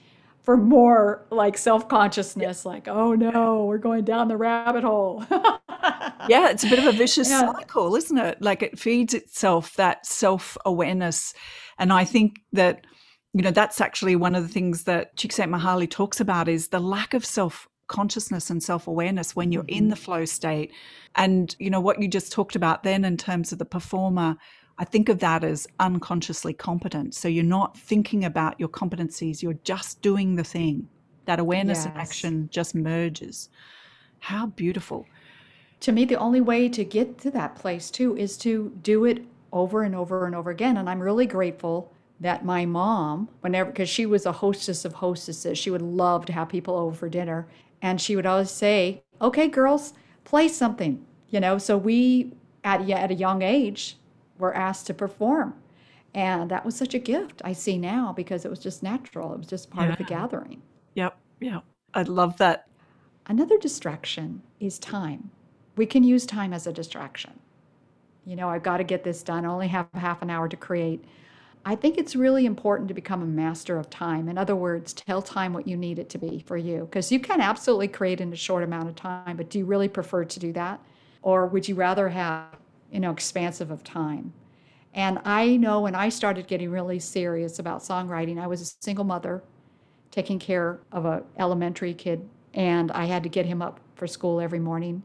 for 0.43 0.58
more 0.58 1.25
like 1.30 1.58
self 1.58 1.88
consciousness, 1.88 2.65
like, 2.65 2.88
oh 2.88 3.13
no, 3.13 3.65
we're 3.65 3.77
going 3.77 4.04
down 4.04 4.27
the 4.27 4.38
rabbit 4.38 4.84
hole. 4.84 5.23
yeah, 6.27 6.49
it's 6.49 6.63
a 6.63 6.69
bit 6.69 6.80
of 6.80 6.86
a 6.86 6.91
vicious 6.91 7.30
yeah. 7.30 7.51
cycle, 7.51 7.95
isn't 7.95 8.17
it? 8.17 8.41
Like 8.41 8.63
it 8.63 8.80
feeds 8.80 9.13
itself 9.13 9.75
that 9.75 10.06
self 10.06 10.58
awareness. 10.65 11.34
And 11.77 11.93
I 11.93 12.06
think 12.06 12.41
that, 12.54 12.86
you 13.34 13.43
know, 13.43 13.51
that's 13.51 13.82
actually 13.82 14.15
one 14.15 14.36
of 14.36 14.43
the 14.43 14.49
things 14.49 14.84
that 14.86 15.15
Csikszentmihalyi 15.15 15.89
talks 15.89 16.19
about 16.19 16.47
is 16.47 16.69
the 16.69 16.80
lack 16.80 17.13
of 17.13 17.25
self 17.25 17.67
consciousness 17.91 18.49
and 18.49 18.63
self-awareness 18.63 19.36
when 19.36 19.51
you're 19.51 19.65
in 19.67 19.89
the 19.89 19.95
mm-hmm. 19.95 20.04
flow 20.04 20.25
state. 20.25 20.71
And 21.15 21.54
you 21.60 21.69
know 21.69 21.82
what 21.82 22.01
you 22.01 22.08
just 22.08 22.32
talked 22.32 22.56
about 22.56 22.84
then 22.84 23.04
in 23.06 23.17
terms 23.17 23.51
of 23.51 23.60
the 23.60 23.65
performer 23.65 24.38
i 24.77 24.86
think 24.86 25.10
of 25.10 25.19
that 25.19 25.43
as 25.43 25.67
unconsciously 25.80 26.54
competent. 26.54 27.13
So 27.13 27.27
you're 27.27 27.43
not 27.60 27.77
thinking 27.77 28.25
about 28.25 28.60
your 28.60 28.69
competencies 28.69 29.43
you're 29.43 29.62
just 29.73 30.01
doing 30.01 30.36
the 30.36 30.43
thing. 30.43 30.88
That 31.25 31.39
awareness 31.39 31.80
yes. 31.80 31.86
and 31.86 31.97
action 31.97 32.49
just 32.51 32.73
merges. 32.73 33.49
How 34.19 34.47
beautiful. 34.47 35.06
To 35.82 35.91
me 35.91 36.06
the 36.06 36.15
only 36.15 36.41
way 36.41 36.69
to 36.69 36.84
get 36.84 37.17
to 37.19 37.32
that 37.32 37.56
place 37.56 37.91
too 37.91 38.17
is 38.17 38.38
to 38.38 38.71
do 38.82 39.06
it 39.06 39.25
over 39.51 39.84
and 39.84 39.93
over 39.93 40.25
and 40.25 40.34
over 40.34 40.49
again. 40.49 40.77
And 40.77 40.89
i'm 40.89 41.01
really 41.01 41.27
grateful 41.27 41.91
that 42.21 42.45
my 42.45 42.65
mom, 42.65 43.27
whenever, 43.41 43.71
because 43.71 43.89
she 43.89 44.06
was 44.06 44.25
a 44.25 44.32
hostess 44.32 44.86
of 44.86 44.93
hostesses, 44.93 45.58
she 45.58 45.71
would 45.71 45.82
love 45.82 46.25
to 46.27 46.34
have 46.34 46.47
people 46.47 46.75
over 46.75 46.95
for 46.95 47.10
dinner. 47.10 47.47
And 47.82 48.00
she 48.00 48.15
would 48.15 48.26
always 48.26 48.52
say, 48.52 49.04
okay, 49.22 49.48
girls, 49.48 49.94
play 50.24 50.48
something, 50.48 51.06
you 51.30 51.39
know. 51.39 51.58
So 51.58 51.78
we, 51.78 52.34
at, 52.63 52.88
at 52.89 53.12
a 53.12 53.15
young 53.15 53.41
age, 53.41 53.98
were 54.38 54.54
asked 54.56 54.88
to 54.88 54.94
perform. 54.94 55.56
And 56.13 56.52
that 56.52 56.65
was 56.65 56.76
such 56.76 56.94
a 56.94 57.00
gift 57.00 57.41
I 57.46 57.54
see 57.54 57.78
now 57.78 58.12
because 58.13 58.44
it 58.44 58.50
was 58.50 58.60
just 58.60 58.84
natural. 58.84 59.34
It 59.34 59.39
was 59.39 59.48
just 59.48 59.70
part 59.70 59.88
yeah. 59.88 59.94
of 59.94 59.98
the 59.98 60.04
gathering. 60.04 60.62
Yep. 60.96 61.17
Yep. 61.39 61.63
I 61.94 62.04
love 62.04 62.38
that. 62.38 62.67
Another 63.28 63.58
distraction 63.58 64.41
is 64.60 64.78
time. 64.78 65.32
We 65.78 65.86
can 65.86 66.04
use 66.04 66.26
time 66.26 66.54
as 66.54 66.67
a 66.67 66.74
distraction. 66.74 67.39
You 68.26 68.36
know, 68.36 68.50
I've 68.50 68.63
got 68.63 68.78
to 68.78 68.84
get 68.84 69.04
this 69.04 69.24
done. 69.24 69.46
I 69.46 69.50
only 69.50 69.70
have 69.70 69.88
half 69.94 70.22
an 70.22 70.30
hour 70.30 70.50
to 70.50 70.58
create. 70.58 71.04
I 71.63 71.76
think 71.76 71.97
it's 71.97 72.15
really 72.15 72.45
important 72.47 72.88
to 72.88 72.93
become 72.95 73.21
a 73.21 73.28
master 73.28 73.78
of 73.78 73.89
time. 73.89 74.28
In 74.28 74.38
other 74.38 74.56
words, 74.56 74.93
tell 74.93 75.21
time 75.21 75.54
what 75.54 75.67
you 75.67 75.78
need 75.78 76.00
it 76.00 76.10
to 76.10 76.17
be 76.17 76.43
for 76.47 76.58
you. 76.58 76.82
Because 76.82 77.12
you 77.12 77.19
can 77.19 77.39
absolutely 77.39 77.88
create 77.88 78.19
in 78.19 78.34
a 78.34 78.36
short 78.36 78.63
amount 78.63 78.89
of 78.89 78.95
time, 78.95 79.38
but 79.38 79.50
do 79.50 79.60
you 79.60 79.65
really 79.65 79.88
prefer 79.88 80.26
to 80.26 80.39
do 80.39 80.52
that? 80.54 80.80
Or 81.21 81.45
would 81.45 81.67
you 81.67 81.76
rather 81.76 82.10
have, 82.10 82.47
you 82.91 83.00
know, 83.00 83.12
expansive 83.12 83.69
of 83.69 83.84
time? 83.84 84.34
And 84.93 85.19
I 85.24 85.56
know 85.58 85.82
when 85.82 85.93
I 85.93 86.10
started 86.10 86.47
getting 86.47 86.71
really 86.71 87.00
serious 87.00 87.60
about 87.60 87.82
songwriting, 87.82 88.41
I 88.41 88.47
was 88.47 88.62
a 88.62 88.84
single 88.84 89.06
mother 89.06 89.43
taking 90.10 90.39
care 90.39 90.80
of 90.91 91.06
a 91.06 91.24
elementary 91.38 91.93
kid, 91.93 92.28
and 92.54 92.91
I 92.91 93.06
had 93.06 93.24
to 93.24 93.30
get 93.30 93.45
him 93.45 93.62
up 93.62 93.80
for 93.95 94.08
school 94.08 94.41
every 94.41 94.60
morning. 94.60 95.04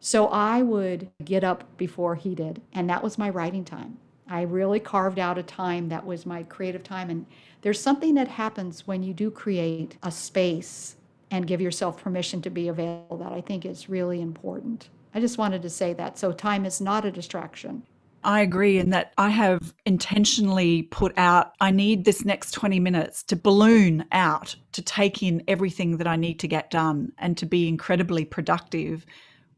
So 0.00 0.28
I 0.28 0.62
would 0.62 1.10
get 1.22 1.44
up 1.44 1.76
before 1.76 2.14
he 2.14 2.34
did, 2.34 2.62
and 2.72 2.88
that 2.88 3.02
was 3.02 3.18
my 3.18 3.28
writing 3.28 3.64
time. 3.64 3.98
I 4.28 4.42
really 4.42 4.80
carved 4.80 5.18
out 5.18 5.38
a 5.38 5.42
time 5.42 5.88
that 5.88 6.04
was 6.04 6.24
my 6.26 6.42
creative 6.44 6.82
time. 6.82 7.10
And 7.10 7.26
there's 7.62 7.80
something 7.80 8.14
that 8.14 8.28
happens 8.28 8.86
when 8.86 9.02
you 9.02 9.12
do 9.12 9.30
create 9.30 9.96
a 10.02 10.10
space 10.10 10.96
and 11.30 11.46
give 11.46 11.60
yourself 11.60 12.02
permission 12.02 12.40
to 12.42 12.50
be 12.50 12.68
available 12.68 13.18
that 13.18 13.32
I 13.32 13.40
think 13.40 13.66
is 13.66 13.88
really 13.88 14.20
important. 14.20 14.88
I 15.14 15.20
just 15.20 15.38
wanted 15.38 15.62
to 15.62 15.70
say 15.70 15.92
that. 15.94 16.18
So, 16.18 16.32
time 16.32 16.64
is 16.64 16.80
not 16.80 17.04
a 17.04 17.10
distraction. 17.10 17.82
I 18.24 18.40
agree 18.40 18.78
in 18.78 18.90
that 18.90 19.12
I 19.18 19.28
have 19.28 19.74
intentionally 19.84 20.82
put 20.84 21.12
out, 21.18 21.52
I 21.60 21.70
need 21.70 22.04
this 22.04 22.24
next 22.24 22.52
20 22.52 22.80
minutes 22.80 23.22
to 23.24 23.36
balloon 23.36 24.06
out, 24.12 24.56
to 24.72 24.82
take 24.82 25.22
in 25.22 25.44
everything 25.46 25.98
that 25.98 26.06
I 26.06 26.16
need 26.16 26.40
to 26.40 26.48
get 26.48 26.70
done 26.70 27.12
and 27.18 27.36
to 27.36 27.46
be 27.46 27.68
incredibly 27.68 28.24
productive 28.24 29.04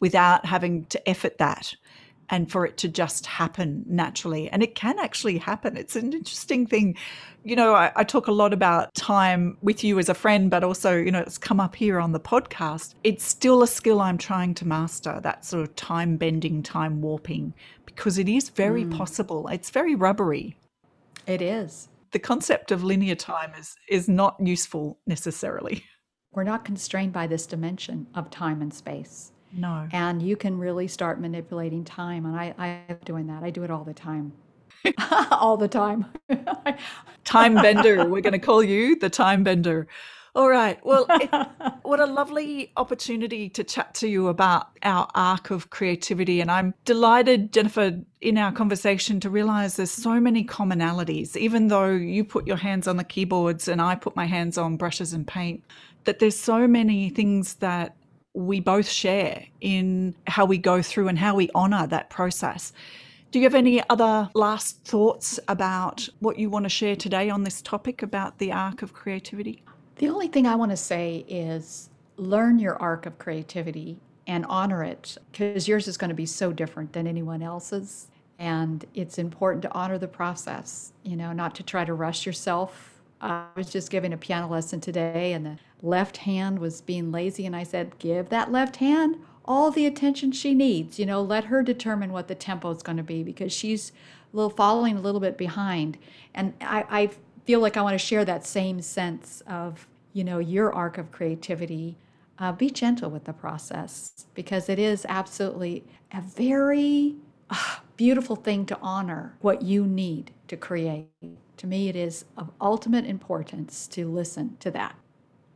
without 0.01 0.45
having 0.45 0.85
to 0.87 1.09
effort 1.09 1.39
that 1.39 1.75
and 2.31 2.51
for 2.51 2.67
it 2.67 2.77
to 2.79 2.89
just 2.89 3.27
happen 3.27 3.85
naturally. 3.87 4.51
And 4.51 4.63
it 4.63 4.75
can 4.75 4.99
actually 4.99 5.39
happen. 5.39 5.77
It's 5.77 5.97
an 5.97 6.13
interesting 6.13 6.67
thing. 6.67 6.97
You 7.45 7.57
know, 7.57 7.75
I, 7.75 7.93
I, 7.95 8.05
talk 8.05 8.27
a 8.27 8.33
lot 8.33 8.53
about 8.53 8.95
time 8.95 9.57
with 9.63 9.85
you 9.85 9.99
as 9.99 10.09
a 10.09 10.15
friend, 10.15 10.51
but 10.51 10.65
also, 10.65 10.97
you 10.97 11.13
know, 11.13 11.21
it's 11.21 11.39
come 11.39 11.61
up 11.61 11.77
here 11.77 12.01
on 12.01 12.13
the 12.13 12.21
podcast. 12.21 12.95
It's 13.05 13.25
still 13.25 13.63
a 13.63 13.69
skill 13.69 14.01
I'm 14.01 14.19
trying 14.19 14.55
to 14.55 14.67
master 14.67 15.21
that 15.23 15.45
sort 15.45 15.63
of 15.63 15.77
time 15.77 16.17
bending, 16.17 16.63
time 16.63 17.01
warping, 17.01 17.55
because 17.85 18.19
it 18.19 18.29
is 18.29 18.49
very 18.49 18.85
mm. 18.85 18.97
possible. 18.97 19.47
It's 19.49 19.71
very 19.71 19.95
rubbery. 19.95 20.57
It 21.27 21.43
is. 21.43 21.89
The 22.13 22.19
concept 22.19 22.71
of 22.71 22.83
linear 22.83 23.15
time 23.15 23.53
is 23.59 23.77
is 23.89 24.09
not 24.09 24.37
useful 24.41 24.99
necessarily. 25.07 25.85
We're 26.33 26.45
not 26.45 26.65
constrained 26.65 27.13
by 27.13 27.27
this 27.27 27.47
dimension 27.47 28.07
of 28.15 28.31
time 28.31 28.61
and 28.61 28.73
space. 28.73 29.33
No. 29.53 29.89
And 29.93 30.23
you 30.23 30.37
can 30.37 30.59
really 30.59 30.89
start 30.89 31.21
manipulating 31.21 31.85
time. 31.85 32.27
And 32.27 32.37
I, 32.37 32.55
I'm 32.59 32.99
doing 33.05 33.27
that. 33.29 33.43
I 33.43 33.51
do 33.51 33.63
it 33.65 33.71
all 33.71 33.85
the 33.85 33.95
time. 33.95 34.33
All 35.33 35.57
the 35.57 35.69
time. 35.69 36.07
time 37.25 37.55
bender. 37.55 38.07
We're 38.07 38.21
going 38.21 38.33
to 38.35 38.39
call 38.39 38.63
you 38.63 38.97
the 38.97 39.11
time 39.11 39.43
bender. 39.43 39.89
All 40.37 40.51
right. 40.51 40.79
Well, 40.85 41.07
it, 41.09 41.31
what 41.83 41.99
a 41.99 42.05
lovely 42.05 42.71
opportunity 42.77 43.49
to 43.49 43.65
chat 43.65 43.95
to 43.95 44.07
you 44.07 44.29
about 44.29 44.69
our 44.83 45.09
arc 45.15 45.51
of 45.51 45.71
creativity. 45.71 46.43
And 46.43 46.51
I'm 46.51 46.75
delighted, 46.85 47.55
Jennifer, 47.55 47.99
in 48.21 48.37
our 48.37 48.53
conversation 48.53 49.19
to 49.21 49.31
realize 49.31 49.77
there's 49.77 49.91
so 49.91 50.21
many 50.21 50.45
commonalities, 50.45 51.37
even 51.37 51.69
though 51.69 51.91
you 51.91 52.23
put 52.23 52.47
your 52.47 52.59
hands 52.59 52.87
on 52.87 52.99
the 52.99 53.05
keyboards 53.05 53.67
and 53.67 53.81
I 53.81 53.95
put 53.95 54.15
my 54.15 54.27
hands 54.27 54.59
on 54.59 54.77
brushes 54.77 55.15
and 55.15 55.27
paint, 55.27 55.65
that 56.05 56.19
there's 56.19 56.39
so 56.39 56.69
many 56.69 57.09
things 57.09 57.55
that 57.55 57.96
we 58.37 58.61
both 58.61 58.87
share 58.87 59.47
in 59.63 60.15
how 60.27 60.45
we 60.45 60.59
go 60.59 60.83
through 60.83 61.09
and 61.09 61.19
how 61.19 61.35
we 61.35 61.49
honor 61.55 61.87
that 61.87 62.11
process. 62.11 62.73
Do 63.31 63.39
you 63.39 63.45
have 63.45 63.55
any 63.55 63.83
other 63.89 64.29
last 64.35 64.85
thoughts 64.85 65.41
about 65.49 66.07
what 66.21 66.39
you 66.39 66.51
want 66.51 66.65
to 66.65 66.69
share 66.69 66.97
today 66.97 67.31
on 67.31 67.45
this 67.45 67.63
topic 67.63 68.03
about 68.03 68.39
the 68.39 68.53
arc 68.53 68.83
of 68.83 68.93
creativity? 68.93 69.63
The 69.97 70.09
only 70.11 70.29
thing 70.29 70.47
I 70.47 70.55
want 70.55 70.71
to 70.71 70.77
say 70.77 71.25
is 71.27 71.89
learn 72.19 72.59
your 72.59 72.77
arc 72.77 73.07
of 73.07 73.19
creativity 73.19 73.99
and 74.27 74.45
honor 74.49 74.85
it 74.85 75.17
because 75.33 75.67
yours 75.67 75.89
is 75.89 75.97
going 75.97 76.11
to 76.11 76.15
be 76.15 76.27
so 76.27 76.53
different 76.53 76.93
than 76.93 77.07
anyone 77.07 77.43
else's. 77.43 78.09
And 78.39 78.85
it's 78.93 79.19
important 79.19 79.63
to 79.63 79.73
honor 79.73 79.97
the 79.97 80.09
process, 80.09 80.93
you 81.03 81.17
know, 81.17 81.33
not 81.33 81.55
to 81.55 81.63
try 81.63 81.87
to 81.87 81.95
rush 81.95 82.27
yourself. 82.27 82.96
I 83.21 83.47
was 83.57 83.71
just 83.71 83.91
giving 83.91 84.13
a 84.13 84.17
piano 84.17 84.49
lesson 84.49 84.81
today, 84.81 85.33
and 85.33 85.47
the 85.47 85.59
left 85.83 86.19
hand 86.19 86.59
was 86.59 86.81
being 86.81 87.11
lazy. 87.11 87.47
And 87.47 87.57
I 87.57 87.63
said, 87.63 87.99
Give 87.99 88.29
that 88.29 88.53
left 88.53 88.77
hand 88.77 89.17
all 89.45 89.71
the 89.71 89.87
attention 89.87 90.33
she 90.33 90.55
needs. 90.55 90.99
You 90.99 91.07
know, 91.07 91.23
let 91.23 91.45
her 91.45 91.63
determine 91.63 92.13
what 92.13 92.29
the 92.29 92.35
tempo 92.35 92.71
is 92.71 92.83
going 92.83 92.99
to 92.99 93.03
be 93.03 93.23
because 93.23 93.53
she's 93.53 93.93
a 94.33 94.37
little 94.37 94.51
following 94.51 94.97
a 94.97 95.01
little 95.01 95.21
bit 95.21 95.39
behind. 95.39 95.99
And 96.35 96.55
I, 96.61 96.85
I 96.91 97.11
feel 97.45 97.61
like 97.61 97.77
I 97.77 97.83
want 97.83 97.95
to 97.95 97.99
share 97.99 98.25
that 98.25 98.45
same 98.45 98.83
sense 98.83 99.43
of, 99.47 99.87
you 100.13 100.25
know, 100.25 100.39
your 100.39 100.73
arc 100.73 100.99
of 100.99 101.11
creativity. 101.13 101.97
Uh, 102.39 102.53
be 102.53 102.69
gentle 102.69 103.11
with 103.11 103.25
the 103.25 103.33
process 103.33 104.27
because 104.35 104.69
it 104.69 104.79
is 104.79 105.07
absolutely 105.09 105.83
a 106.13 106.21
very 106.21 107.15
uh, 107.49 107.77
beautiful 107.97 108.37
thing 108.37 108.67
to 108.67 108.79
honor 108.83 109.35
what 109.41 109.63
you 109.63 109.87
need 109.87 110.33
to 110.49 110.55
create. 110.55 111.09
To 111.59 111.67
me, 111.67 111.89
it 111.89 111.97
is 111.97 112.25
of 112.37 112.51
ultimate 112.61 113.07
importance 113.07 113.87
to 113.89 114.11
listen 114.11 114.57
to 114.61 114.71
that. 114.73 114.97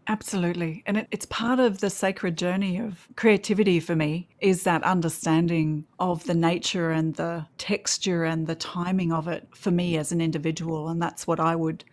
Absolutely. 0.06 0.82
And 0.86 0.96
it, 0.96 1.08
it's 1.10 1.26
part 1.26 1.60
of 1.60 1.78
the 1.78 1.90
sacred 1.90 2.36
journey 2.36 2.78
of 2.78 3.06
creativity 3.16 3.78
for 3.78 3.94
me 3.94 4.28
is 4.40 4.64
that 4.64 4.82
understanding 4.82 5.84
of 6.00 6.24
the 6.24 6.34
nature 6.34 6.90
and 6.90 7.14
the 7.14 7.46
texture 7.58 8.24
and 8.24 8.46
the 8.46 8.56
timing 8.56 9.12
of 9.12 9.28
it 9.28 9.46
for 9.54 9.70
me 9.70 9.96
as 9.96 10.10
an 10.10 10.20
individual. 10.20 10.88
And 10.88 11.00
that's 11.00 11.26
what 11.26 11.38
I 11.38 11.54
would 11.54 11.84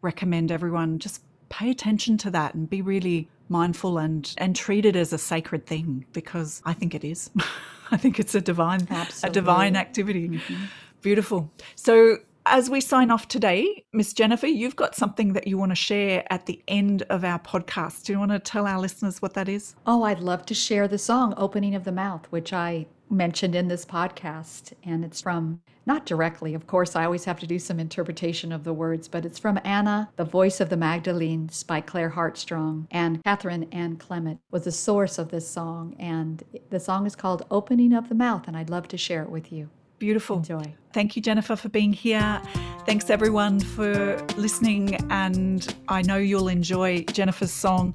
recommend 0.00 0.50
everyone 0.50 0.98
just 0.98 1.22
pay 1.48 1.70
attention 1.70 2.16
to 2.18 2.30
that 2.30 2.54
and 2.54 2.70
be 2.70 2.82
really 2.82 3.28
mindful 3.48 3.98
and 3.98 4.34
and 4.38 4.54
treat 4.54 4.84
it 4.84 4.94
as 4.94 5.12
a 5.12 5.18
sacred 5.18 5.66
thing 5.66 6.04
because 6.12 6.62
I 6.64 6.72
think 6.72 6.94
it 6.94 7.04
is. 7.04 7.30
I 7.90 7.96
think 7.96 8.20
it's 8.20 8.34
a 8.34 8.40
divine 8.40 8.86
Absolutely. 8.90 9.28
a 9.28 9.32
divine 9.32 9.76
activity. 9.76 10.28
Mm-hmm. 10.28 10.64
Beautiful. 11.00 11.50
So 11.74 12.18
as 12.48 12.70
we 12.70 12.80
sign 12.80 13.10
off 13.10 13.28
today, 13.28 13.84
Miss 13.92 14.12
Jennifer, 14.12 14.46
you've 14.46 14.76
got 14.76 14.94
something 14.94 15.34
that 15.34 15.46
you 15.46 15.58
want 15.58 15.70
to 15.70 15.76
share 15.76 16.24
at 16.32 16.46
the 16.46 16.62
end 16.66 17.02
of 17.10 17.24
our 17.24 17.38
podcast. 17.38 18.04
Do 18.04 18.12
you 18.12 18.18
want 18.18 18.32
to 18.32 18.38
tell 18.38 18.66
our 18.66 18.80
listeners 18.80 19.20
what 19.20 19.34
that 19.34 19.48
is? 19.48 19.74
Oh, 19.86 20.02
I'd 20.02 20.20
love 20.20 20.46
to 20.46 20.54
share 20.54 20.88
the 20.88 20.98
song 20.98 21.34
Opening 21.36 21.74
of 21.74 21.84
the 21.84 21.92
Mouth, 21.92 22.26
which 22.30 22.52
I 22.52 22.86
mentioned 23.10 23.54
in 23.54 23.68
this 23.68 23.84
podcast. 23.84 24.72
And 24.82 25.04
it's 25.04 25.20
from, 25.20 25.60
not 25.86 26.06
directly, 26.06 26.54
of 26.54 26.66
course, 26.66 26.96
I 26.96 27.04
always 27.04 27.24
have 27.24 27.40
to 27.40 27.46
do 27.46 27.58
some 27.58 27.80
interpretation 27.80 28.52
of 28.52 28.64
the 28.64 28.72
words, 28.72 29.08
but 29.08 29.24
it's 29.24 29.38
from 29.38 29.60
Anna, 29.64 30.10
the 30.16 30.24
Voice 30.24 30.60
of 30.60 30.68
the 30.68 30.76
Magdalenes 30.76 31.62
by 31.66 31.80
Claire 31.80 32.10
Heartsong. 32.10 32.86
And 32.90 33.22
Catherine 33.24 33.68
Ann 33.72 33.96
Clemett 33.96 34.38
was 34.50 34.64
the 34.64 34.72
source 34.72 35.18
of 35.18 35.30
this 35.30 35.48
song. 35.48 35.96
And 35.98 36.42
the 36.70 36.80
song 36.80 37.06
is 37.06 37.16
called 37.16 37.46
Opening 37.50 37.92
of 37.92 38.08
the 38.08 38.14
Mouth, 38.14 38.46
and 38.46 38.56
I'd 38.56 38.70
love 38.70 38.88
to 38.88 38.98
share 38.98 39.22
it 39.22 39.30
with 39.30 39.52
you. 39.52 39.70
Beautiful. 39.98 40.38
Enjoy. 40.38 40.74
Thank 40.92 41.16
you, 41.16 41.22
Jennifer, 41.22 41.56
for 41.56 41.68
being 41.68 41.92
here. 41.92 42.40
Thanks, 42.86 43.10
everyone, 43.10 43.60
for 43.60 44.16
listening. 44.36 44.94
And 45.10 45.74
I 45.88 46.02
know 46.02 46.16
you'll 46.16 46.48
enjoy 46.48 47.04
Jennifer's 47.04 47.52
song. 47.52 47.94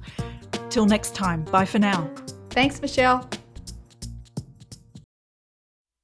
Till 0.70 0.86
next 0.86 1.14
time. 1.14 1.44
Bye 1.44 1.66
for 1.66 1.78
now. 1.78 2.10
Thanks, 2.50 2.80
Michelle. 2.82 3.28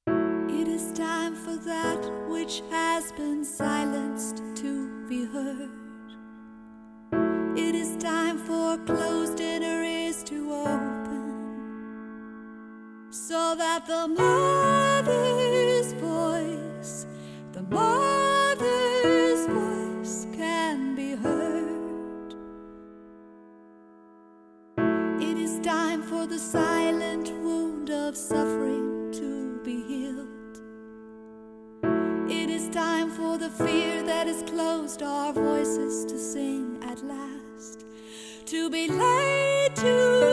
It 0.07 0.69
is 0.69 0.93
time 0.93 1.35
for 1.35 1.57
that 1.57 2.29
which 2.29 2.63
has 2.71 3.11
been 3.13 3.45
silenced 3.45 4.43
to 4.57 5.09
be 5.09 5.25
heard. 5.25 5.71
It 7.59 7.75
is 7.75 7.97
time 7.97 8.39
for 8.39 8.79
closed 8.79 9.41
inner 9.41 9.83
ears 9.83 10.23
to 10.25 10.53
open 10.53 11.11
so 13.11 13.55
that 13.57 13.87
the 13.87 14.07
mother's 14.07 15.51
the 15.51 15.60
mother's 17.71 19.47
voice 19.47 20.27
can 20.37 20.95
be 20.95 21.15
heard. 21.15 22.35
It 25.23 25.39
is 25.39 25.61
time 25.61 26.03
for 26.03 26.27
the 26.27 26.39
silent 26.39 27.31
wound 27.43 27.91
of 27.91 28.17
suffering 28.17 29.13
to 29.13 29.61
be 29.65 29.83
healed. 29.83 30.27
It 32.31 32.51
is 32.51 32.69
time 32.69 33.11
for 33.11 33.39
the 33.39 33.51
fear 33.51 34.03
that 34.03 34.27
has 34.27 34.43
closed 34.43 35.03
our 35.03 35.33
voices 35.33 36.05
to 36.07 36.19
sing 36.19 36.79
at 36.83 37.03
last, 37.05 37.85
to 38.47 38.69
be 38.71 38.89
laid 38.89 39.77
to 39.77 40.30